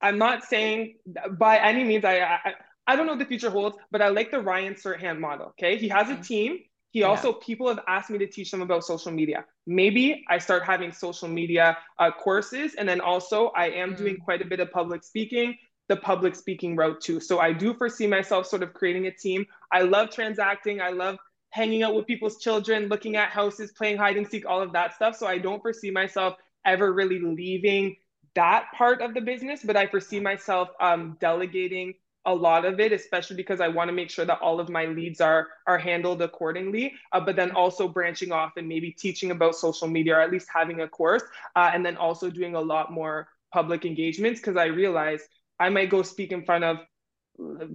[0.00, 0.96] I'm not saying
[1.38, 2.54] by any means I, I
[2.86, 5.46] I don't know what the future holds, but I like the Ryan Serhant model.
[5.48, 5.76] Okay.
[5.76, 6.60] He has a team.
[6.90, 7.06] He yeah.
[7.06, 9.44] also, people have asked me to teach them about social media.
[9.66, 12.74] Maybe I start having social media uh, courses.
[12.74, 13.98] And then also, I am mm.
[13.98, 15.58] doing quite a bit of public speaking,
[15.88, 17.20] the public speaking route too.
[17.20, 19.46] So I do foresee myself sort of creating a team.
[19.72, 20.80] I love transacting.
[20.80, 21.18] I love
[21.50, 24.94] hanging out with people's children, looking at houses, playing hide and seek, all of that
[24.94, 25.16] stuff.
[25.16, 27.96] So I don't foresee myself ever really leaving
[28.34, 31.94] that part of the business, but I foresee myself um, delegating
[32.26, 34.86] a lot of it, especially because I want to make sure that all of my
[34.86, 36.94] leads are are handled accordingly.
[37.12, 40.48] Uh, but then also branching off and maybe teaching about social media or at least
[40.52, 41.22] having a course,
[41.54, 45.22] uh, and then also doing a lot more public engagements because I realize
[45.58, 46.78] I might go speak in front of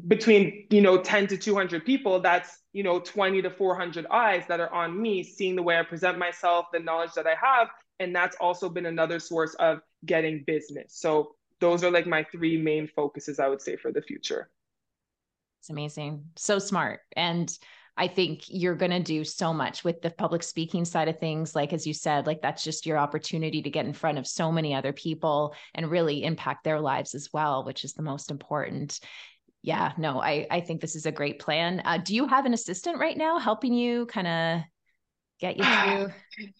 [0.07, 4.59] between you know 10 to 200 people that's you know 20 to 400 eyes that
[4.59, 7.67] are on me seeing the way i present myself the knowledge that i have
[7.99, 12.61] and that's also been another source of getting business so those are like my three
[12.61, 14.49] main focuses I would say for the future.
[15.61, 16.25] It's amazing.
[16.35, 17.01] So smart.
[17.15, 17.55] And
[17.97, 21.55] I think you're going to do so much with the public speaking side of things.
[21.55, 24.51] Like, as you said, like that's just your opportunity to get in front of so
[24.51, 28.99] many other people and really impact their lives as well, which is the most important.
[29.61, 31.81] Yeah, no, I, I think this is a great plan.
[31.85, 34.61] Uh, do you have an assistant right now helping you kind of
[35.39, 36.53] get you through?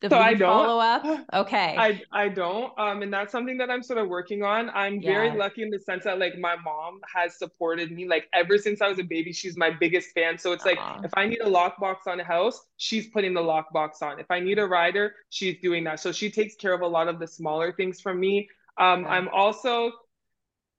[0.00, 1.26] The so I don't follow up.
[1.34, 1.76] Okay.
[1.76, 2.72] I I don't.
[2.78, 4.70] Um, and that's something that I'm sort of working on.
[4.70, 5.12] I'm yeah.
[5.12, 8.80] very lucky in the sense that like my mom has supported me like ever since
[8.80, 9.32] I was a baby.
[9.32, 10.38] She's my biggest fan.
[10.38, 14.00] So it's like if I need a lockbox on a house, she's putting the lockbox
[14.02, 14.20] on.
[14.20, 15.98] If I need a rider, she's doing that.
[15.98, 18.48] So she takes care of a lot of the smaller things for me.
[18.78, 19.04] Um.
[19.06, 19.92] I'm also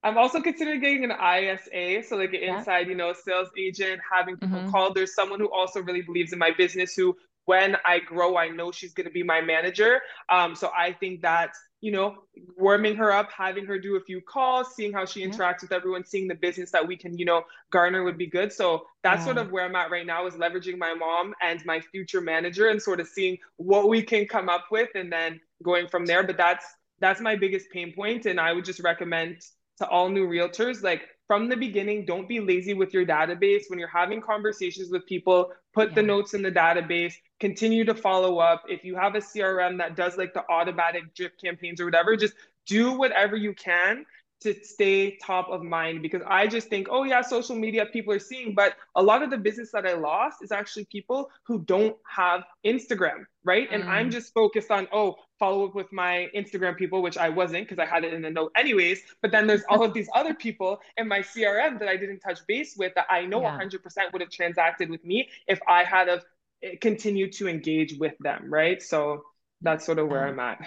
[0.02, 2.60] I'm also considering getting an ISA, so like an yeah.
[2.60, 4.72] inside, you know, sales agent, having people mm-hmm.
[4.72, 4.94] call.
[4.94, 7.18] There's someone who also really believes in my business who
[7.50, 10.02] when I grow, I know she's going to be my manager.
[10.30, 11.50] Um, so I think that,
[11.82, 12.08] you know,
[12.56, 16.06] warming her up, having her do a few calls, seeing how she interacts with everyone,
[16.06, 17.42] seeing the business that we can, you know,
[17.72, 18.54] garner would be good.
[18.54, 19.26] So that's yeah.
[19.26, 22.68] sort of where I'm at right now is leveraging my mom and my future manager
[22.70, 26.22] and sort of seeing what we can come up with and then going from there.
[26.22, 26.66] But that's
[27.00, 28.28] that's my biggest pain point.
[28.28, 29.38] And I would just recommend
[29.80, 33.70] to all new realtors, like from the beginning, don't be lazy with your database.
[33.70, 35.96] When you're having conversations with people, put yeah.
[35.96, 38.64] the notes in the database, continue to follow up.
[38.68, 42.34] If you have a CRM that does like the automatic drip campaigns or whatever, just
[42.66, 44.08] do whatever you can
[44.42, 48.20] to stay top of mind because I just think, oh yeah, social media people are
[48.20, 51.96] seeing, but a lot of the business that I lost is actually people who don't
[52.08, 53.70] have Instagram, right?
[53.70, 53.76] Mm.
[53.76, 54.14] And I'm mm.
[54.14, 57.86] just focused on, oh, follow up with my Instagram people, which I wasn't because I
[57.86, 59.02] had it in a note anyways.
[59.22, 62.40] But then there's all of these other people in my CRM that I didn't touch
[62.48, 63.58] base with that I know yeah.
[63.58, 63.80] 100%
[64.12, 66.24] would have transacted with me if I had have
[66.62, 68.82] eh, continued to engage with them, right?
[68.82, 69.24] So
[69.62, 70.60] that's sort of where I'm at.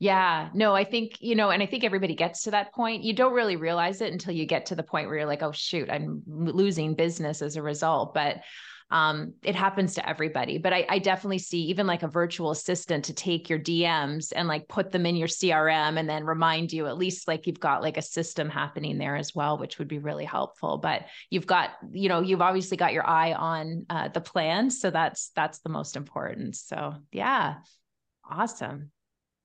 [0.00, 3.04] Yeah, no, I think, you know, and I think everybody gets to that point.
[3.04, 5.52] You don't really realize it until you get to the point where you're like, oh,
[5.52, 8.12] shoot, I'm losing business as a result.
[8.12, 8.38] But
[8.94, 10.56] um, it happens to everybody.
[10.56, 14.46] But I, I definitely see even like a virtual assistant to take your DMs and
[14.46, 17.82] like put them in your CRM and then remind you at least like you've got
[17.82, 20.78] like a system happening there as well, which would be really helpful.
[20.78, 24.70] But you've got, you know, you've obviously got your eye on uh, the plan.
[24.70, 26.54] So that's, that's the most important.
[26.54, 27.56] So yeah,
[28.30, 28.92] awesome.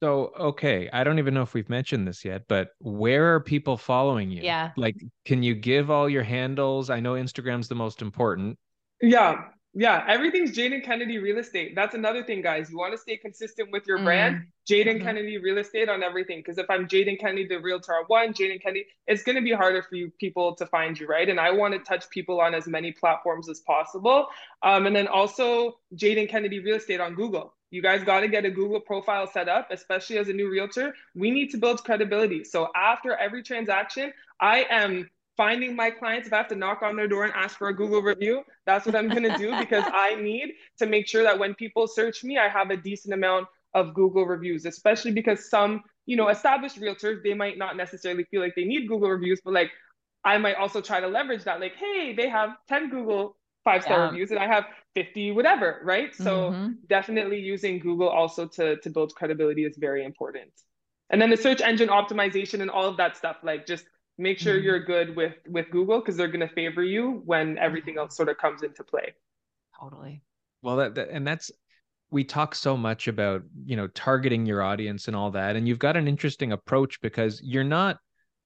[0.03, 3.77] So, okay, I don't even know if we've mentioned this yet, but where are people
[3.77, 4.43] following you?
[4.43, 4.73] Yeah.
[4.77, 4.95] Like,
[5.25, 6.91] can you give all your handles?
[6.91, 8.59] I know Instagram's the most important.
[9.01, 9.45] Yeah.
[9.73, 10.03] Yeah.
[10.07, 11.75] Everything's Jayden Kennedy Real Estate.
[11.75, 12.69] That's another thing, guys.
[12.69, 14.05] You want to stay consistent with your mm.
[14.05, 15.03] brand, Jayden mm-hmm.
[15.03, 16.39] Kennedy Real Estate on everything.
[16.39, 19.83] Because if I'm Jayden Kennedy, the realtor one, Jayden Kennedy, it's going to be harder
[19.83, 21.29] for you people to find you, right?
[21.29, 24.27] And I want to touch people on as many platforms as possible.
[24.63, 28.45] Um, and then also Jayden Kennedy Real Estate on Google you guys got to get
[28.45, 30.95] a Google profile set up, especially as a new realtor.
[31.15, 32.43] We need to build credibility.
[32.43, 36.27] So after every transaction, I am finding my clients.
[36.27, 38.85] If I have to knock on their door and ask for a Google review, that's
[38.85, 42.25] what I'm going to do because I need to make sure that when people search
[42.25, 46.81] me, I have a decent amount of Google reviews, especially because some, you know, established
[46.81, 49.71] realtors, they might not necessarily feel like they need Google reviews, but like
[50.25, 51.61] I might also try to leverage that.
[51.61, 54.09] Like, hey, they have 10 Google five star yeah.
[54.09, 54.65] reviews and I have
[54.95, 56.13] 50 whatever, right?
[56.13, 56.71] So mm-hmm.
[56.89, 60.51] definitely using Google also to to build credibility is very important.
[61.09, 63.85] And then the search engine optimization and all of that stuff like just
[64.19, 64.65] make sure mm-hmm.
[64.65, 68.29] you're good with with Google because they're going to favor you when everything else sort
[68.29, 69.13] of comes into play.
[69.79, 70.21] Totally.
[70.61, 71.51] Well, that, that and that's
[72.11, 75.79] we talk so much about you know targeting your audience and all that and you've
[75.79, 77.97] got an interesting approach because you're not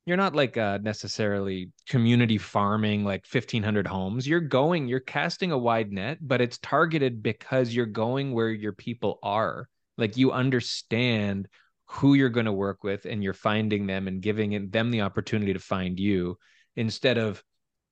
[0.06, 5.58] you're not like uh, necessarily community farming like 1500 homes you're going you're casting a
[5.58, 9.68] wide net but it's targeted because you're going where your people are
[9.98, 11.48] like you understand
[11.94, 15.54] who you're going to work with and you're finding them and giving them the opportunity
[15.54, 16.38] to find you
[16.76, 17.44] instead of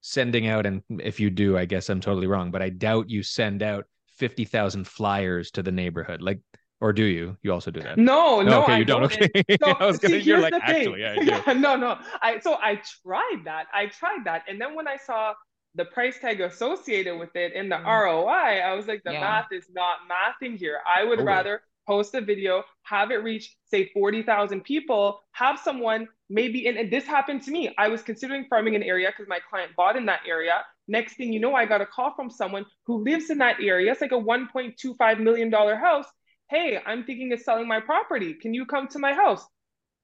[0.02, 3.22] sending out and if you do i guess i'm totally wrong but i doubt you
[3.22, 3.86] send out
[4.18, 6.40] 50,000 flyers to the neighborhood like
[6.82, 7.38] or do you?
[7.44, 8.00] You also do that?
[8.00, 9.02] No, no, okay, I you don't.
[9.02, 9.14] don't.
[9.14, 10.20] Okay, so, I was gonna.
[10.20, 12.00] See, you're like actually, yeah, yeah, no, no.
[12.24, 13.68] I so I tried that.
[13.72, 15.36] I tried that, and then when I saw
[15.76, 17.86] the price tag associated with it and the mm.
[17.86, 19.22] ROI, I was like, the yeah.
[19.22, 20.80] math is not mathing here.
[20.86, 26.08] I would rather post a video, have it reach say forty thousand people, have someone
[26.30, 27.74] maybe, and, and this happened to me.
[27.78, 30.64] I was considering farming an area because my client bought in that area.
[30.88, 33.92] Next thing you know, I got a call from someone who lives in that area.
[33.92, 36.06] It's like a $1.25 million house
[36.52, 38.34] hey, I'm thinking of selling my property.
[38.34, 39.44] Can you come to my house?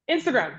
[0.09, 0.53] Instagram,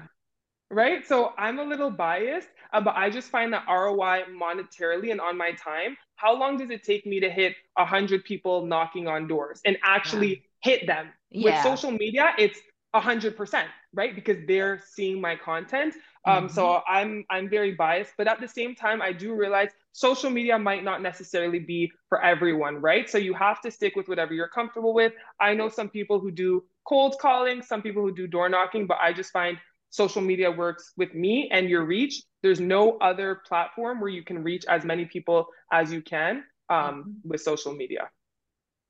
[0.70, 1.04] right?
[1.08, 5.38] So I'm a little biased, uh, but I just find that ROI monetarily and on
[5.38, 5.96] my time.
[6.16, 10.44] How long does it take me to hit 100 people knocking on doors and actually.
[10.62, 11.08] Hit them?
[11.30, 11.62] Yeah.
[11.62, 12.58] With social media, it's
[12.94, 14.14] 100%, right?
[14.14, 15.94] Because they're seeing my content.
[16.24, 16.54] Um, mm-hmm.
[16.54, 20.58] So I'm I'm very biased, but at the same time, I do realize social media
[20.58, 23.08] might not necessarily be for everyone, right?
[23.08, 25.12] So you have to stick with whatever you're comfortable with.
[25.40, 28.98] I know some people who do cold calling, some people who do door knocking, but
[29.00, 29.58] I just find
[29.90, 32.22] social media works with me and your reach.
[32.42, 36.78] There's no other platform where you can reach as many people as you can um,
[36.78, 37.28] mm-hmm.
[37.28, 38.10] with social media.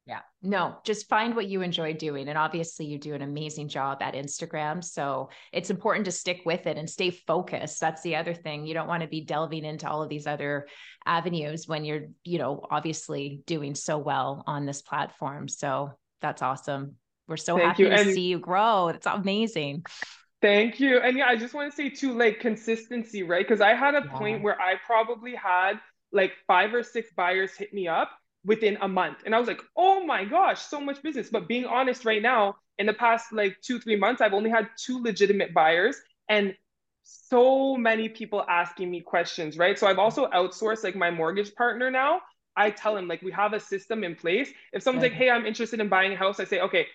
[0.09, 0.21] Yeah.
[0.43, 2.29] No, just find what you enjoy doing.
[2.29, 4.83] And obviously, you do an amazing job at Instagram.
[4.83, 7.79] So it's important to stick with it and stay focused.
[7.79, 8.65] That's the other thing.
[8.65, 10.67] You don't want to be delving into all of these other
[11.05, 15.47] avenues when you're, you know, obviously doing so well on this platform.
[15.47, 15.91] So
[16.23, 16.95] that's awesome.
[17.27, 17.89] We're so Thank happy you.
[17.91, 18.89] to and see you grow.
[18.89, 19.85] It's amazing.
[20.41, 21.01] Thank you.
[21.01, 23.47] And yeah, I just want to say too, like consistency, right?
[23.47, 24.17] Because I had a yeah.
[24.17, 25.75] point where I probably had
[26.13, 28.11] like five or six buyers hit me up
[28.49, 29.19] within a month.
[29.27, 31.29] And I was like, oh my gosh, so much business.
[31.31, 34.69] But being honest right now, in the past like two, three months, I've only had
[34.77, 35.97] two legitimate buyers
[36.29, 36.55] and
[37.03, 39.79] so many people asking me questions, right?
[39.79, 42.23] So I've also outsourced like my mortgage partner now.
[42.57, 44.51] I tell him like we have a system in place.
[44.73, 46.87] If someone's like, hey, I'm interested in buying a house, I say, okay,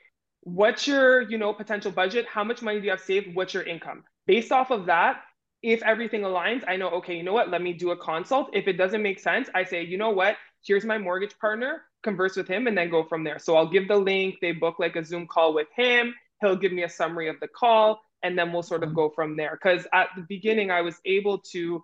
[0.41, 2.25] what's your, you know, potential budget?
[2.27, 3.35] How much money do you have saved?
[3.35, 4.03] What's your income?
[4.25, 5.21] Based off of that,
[5.61, 7.49] if everything aligns, I know, okay, you know what?
[7.49, 8.49] Let me do a consult.
[8.53, 10.35] If it doesn't make sense, I say, you know what?
[10.65, 13.39] Here's my mortgage partner, converse with him, and then go from there.
[13.39, 16.13] So I'll give the link, they book like a Zoom call with him.
[16.41, 18.95] He'll give me a summary of the call, and then we'll sort of mm-hmm.
[18.95, 19.57] go from there.
[19.61, 21.83] Because at the beginning, I was able to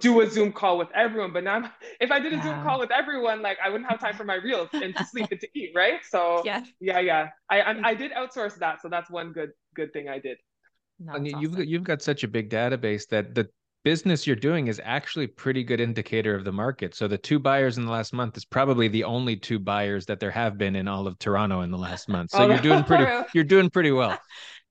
[0.00, 2.42] do a Zoom call with everyone, but now if I did a yeah.
[2.42, 5.28] Zoom call with everyone, like I wouldn't have time for my reels and to sleep
[5.30, 6.00] and to eat, right?
[6.08, 7.28] So yeah, yeah, yeah.
[7.48, 10.38] I I, I did outsource that, so that's one good good thing I did.
[11.08, 11.64] and you've awesome.
[11.64, 13.48] you've got such a big database that the
[13.86, 16.92] business you're doing is actually pretty good indicator of the market.
[16.92, 20.18] So the two buyers in the last month is probably the only two buyers that
[20.18, 22.32] there have been in all of Toronto in the last month.
[22.32, 24.18] So oh, you're doing pretty you're doing pretty well.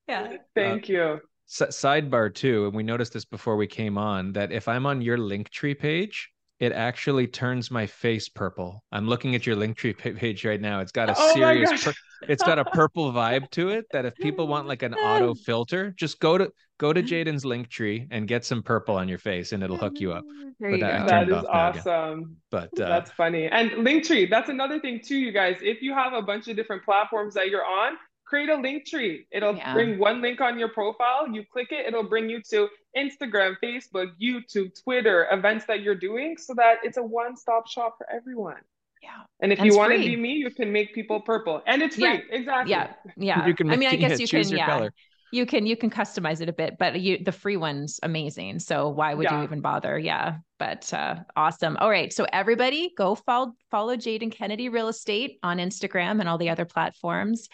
[0.08, 0.36] Yeah.
[0.54, 1.20] Thank uh, you.
[1.50, 5.02] S- sidebar too, and we noticed this before we came on that if I'm on
[5.02, 8.82] your Linktree page, it actually turns my face purple.
[8.90, 10.80] I'm looking at your Linktree page right now.
[10.80, 11.92] It's got a oh serious, pur-
[12.28, 13.86] it's got a purple vibe to it.
[13.92, 18.08] That if people want like an auto filter, just go to go to Jayden's Linktree
[18.10, 20.24] and get some purple on your face, and it'll hook you up.
[20.58, 21.06] There you that, go.
[21.06, 22.36] that is awesome.
[22.50, 23.46] But uh, that's funny.
[23.46, 25.58] And Linktree, that's another thing too, you guys.
[25.60, 27.94] If you have a bunch of different platforms that you're on,
[28.26, 29.26] create a link tree.
[29.30, 29.72] It'll yeah.
[29.72, 31.28] bring one link on your profile.
[31.32, 36.36] You click it, it'll bring you to Instagram, Facebook, YouTube, Twitter, events that you're doing
[36.36, 38.60] so that it's a one stop shop for everyone.
[39.02, 39.10] Yeah.
[39.40, 41.62] And if and you want to be me, you can make people purple.
[41.66, 42.04] And it's free.
[42.04, 42.20] Yeah.
[42.30, 42.70] Exactly.
[42.70, 42.92] Yeah.
[43.16, 43.46] Yeah.
[43.46, 44.66] You can I mean, I guess you can, yeah.
[44.66, 44.92] Color.
[45.32, 48.60] You can you can customize it a bit, but you the free one's amazing.
[48.60, 49.38] So why would yeah.
[49.38, 49.98] you even bother?
[49.98, 50.38] Yeah.
[50.58, 51.76] But uh awesome.
[51.76, 52.12] All right.
[52.12, 56.64] So everybody go follow follow Jayden Kennedy Real Estate on Instagram and all the other
[56.64, 57.48] platforms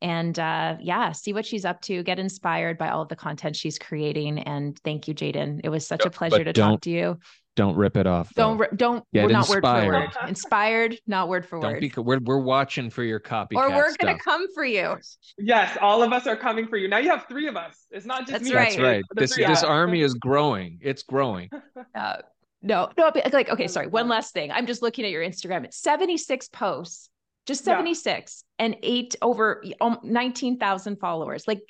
[0.00, 3.56] and uh, yeah, see what she's up to, get inspired by all of the content
[3.56, 4.38] she's creating.
[4.38, 5.60] And thank you, Jayden.
[5.64, 7.18] It was such a pleasure to talk to you.
[7.56, 8.32] Don't rip it off.
[8.34, 8.56] Though.
[8.56, 9.04] Don't don't.
[9.12, 9.86] Get we're not inspired.
[9.88, 10.28] word for word.
[10.28, 11.80] Inspired, not word for don't word.
[11.80, 13.56] Be, we're we're watching for your copy.
[13.56, 14.96] Or we're gonna come for you.
[15.38, 16.86] Yes, all of us are coming for you.
[16.86, 17.86] Now you have three of us.
[17.90, 18.54] It's not just That's me.
[18.54, 18.66] Right.
[18.66, 19.04] That's right.
[19.16, 20.78] This this army is growing.
[20.80, 21.50] It's growing.
[21.94, 22.18] Uh,
[22.62, 23.86] no, no, like okay, sorry.
[23.86, 24.52] One last thing.
[24.52, 25.64] I'm just looking at your Instagram.
[25.64, 27.08] It's 76 posts
[27.48, 28.64] just 76 yeah.
[28.64, 31.48] and eight over um, 19,000 followers.
[31.48, 31.62] Like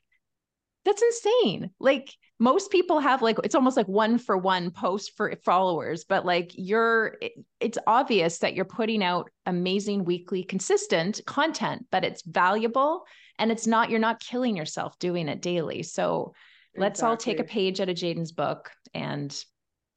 [0.85, 1.71] that's insane.
[1.79, 6.27] Like most people have like it's almost like one for one post for followers, but
[6.27, 7.19] like you're
[7.61, 13.05] it's obvious that you're putting out amazing weekly consistent content, but it's valuable
[13.39, 15.83] and it's not you're not killing yourself doing it daily.
[15.85, 16.33] So
[16.75, 16.81] exactly.
[16.81, 19.33] let's all take a page out of Jayden's book and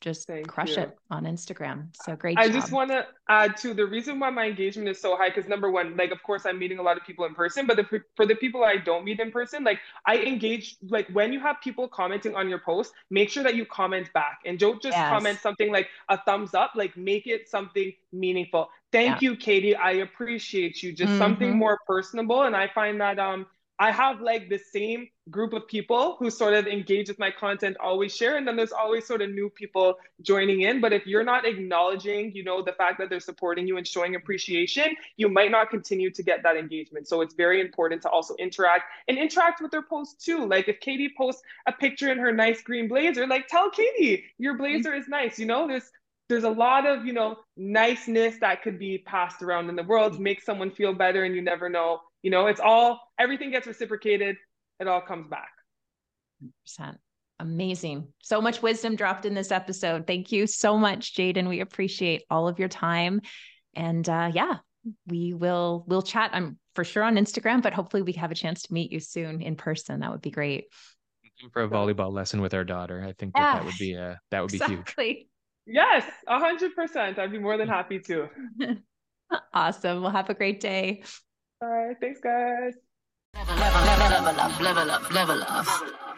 [0.02, 0.84] just Thank crush you.
[0.84, 1.88] it on Instagram.
[2.04, 2.38] So great.
[2.38, 2.56] I job.
[2.56, 5.72] just want to add to the reason why my engagement is so high because number
[5.72, 8.26] one, like of course I'm meeting a lot of people in person, but the, for
[8.26, 11.88] the people I don't meet in person, like I engage like when you have people
[11.88, 15.10] commenting on your post, make sure that you comment back and don't just yes.
[15.10, 18.70] comment something like a thumbs up, like make it something meaningful.
[18.92, 19.30] Thank yeah.
[19.30, 19.76] you, Katie.
[19.76, 20.92] I appreciate you.
[20.92, 21.20] Just mm-hmm.
[21.20, 23.46] something more personable, and I find that um
[23.82, 27.78] I have like the same group of people who sort of engage with my content,
[27.80, 30.82] always share, and then there's always sort of new people joining in.
[30.82, 34.14] But if you're not acknowledging, you know, the fact that they're supporting you and showing
[34.14, 37.08] appreciation, you might not continue to get that engagement.
[37.08, 40.46] So it's very important to also interact and interact with their posts too.
[40.46, 44.60] Like if Katie posts a picture in her nice green blazer, like tell Katie your
[44.60, 45.40] blazer is nice.
[45.40, 45.90] You know, there's
[46.30, 50.14] there's a lot of you know niceness that could be passed around in the world
[50.14, 53.68] to make someone feel better and you never know you know, it's all everything gets
[53.68, 54.36] reciprocated.
[54.80, 55.50] It all comes back.
[56.80, 56.96] 100%.
[57.40, 58.08] Amazing.
[58.22, 60.06] So much wisdom dropped in this episode.
[60.06, 61.50] Thank you so much, Jayden.
[61.50, 63.22] We appreciate all of your time.
[63.76, 64.58] And uh, yeah,
[65.08, 66.32] we will we'll chat.
[66.34, 69.42] I'm for sure on Instagram, but hopefully we have a chance to meet you soon
[69.42, 70.02] in person.
[70.02, 70.66] That would be great.
[71.52, 73.54] For a volleyball lesson with our daughter, I think that, yeah.
[73.56, 75.08] that would be uh, that would be exactly.
[75.08, 75.28] huge.
[75.66, 77.18] Yes, a hundred percent.
[77.18, 78.30] I'd be more than happy to.
[79.54, 80.02] awesome.
[80.02, 81.04] Well, have a great day.
[81.62, 81.96] All right.
[82.02, 82.74] Thanks, guys.
[83.36, 86.11] Level, level, level up, level up, level up.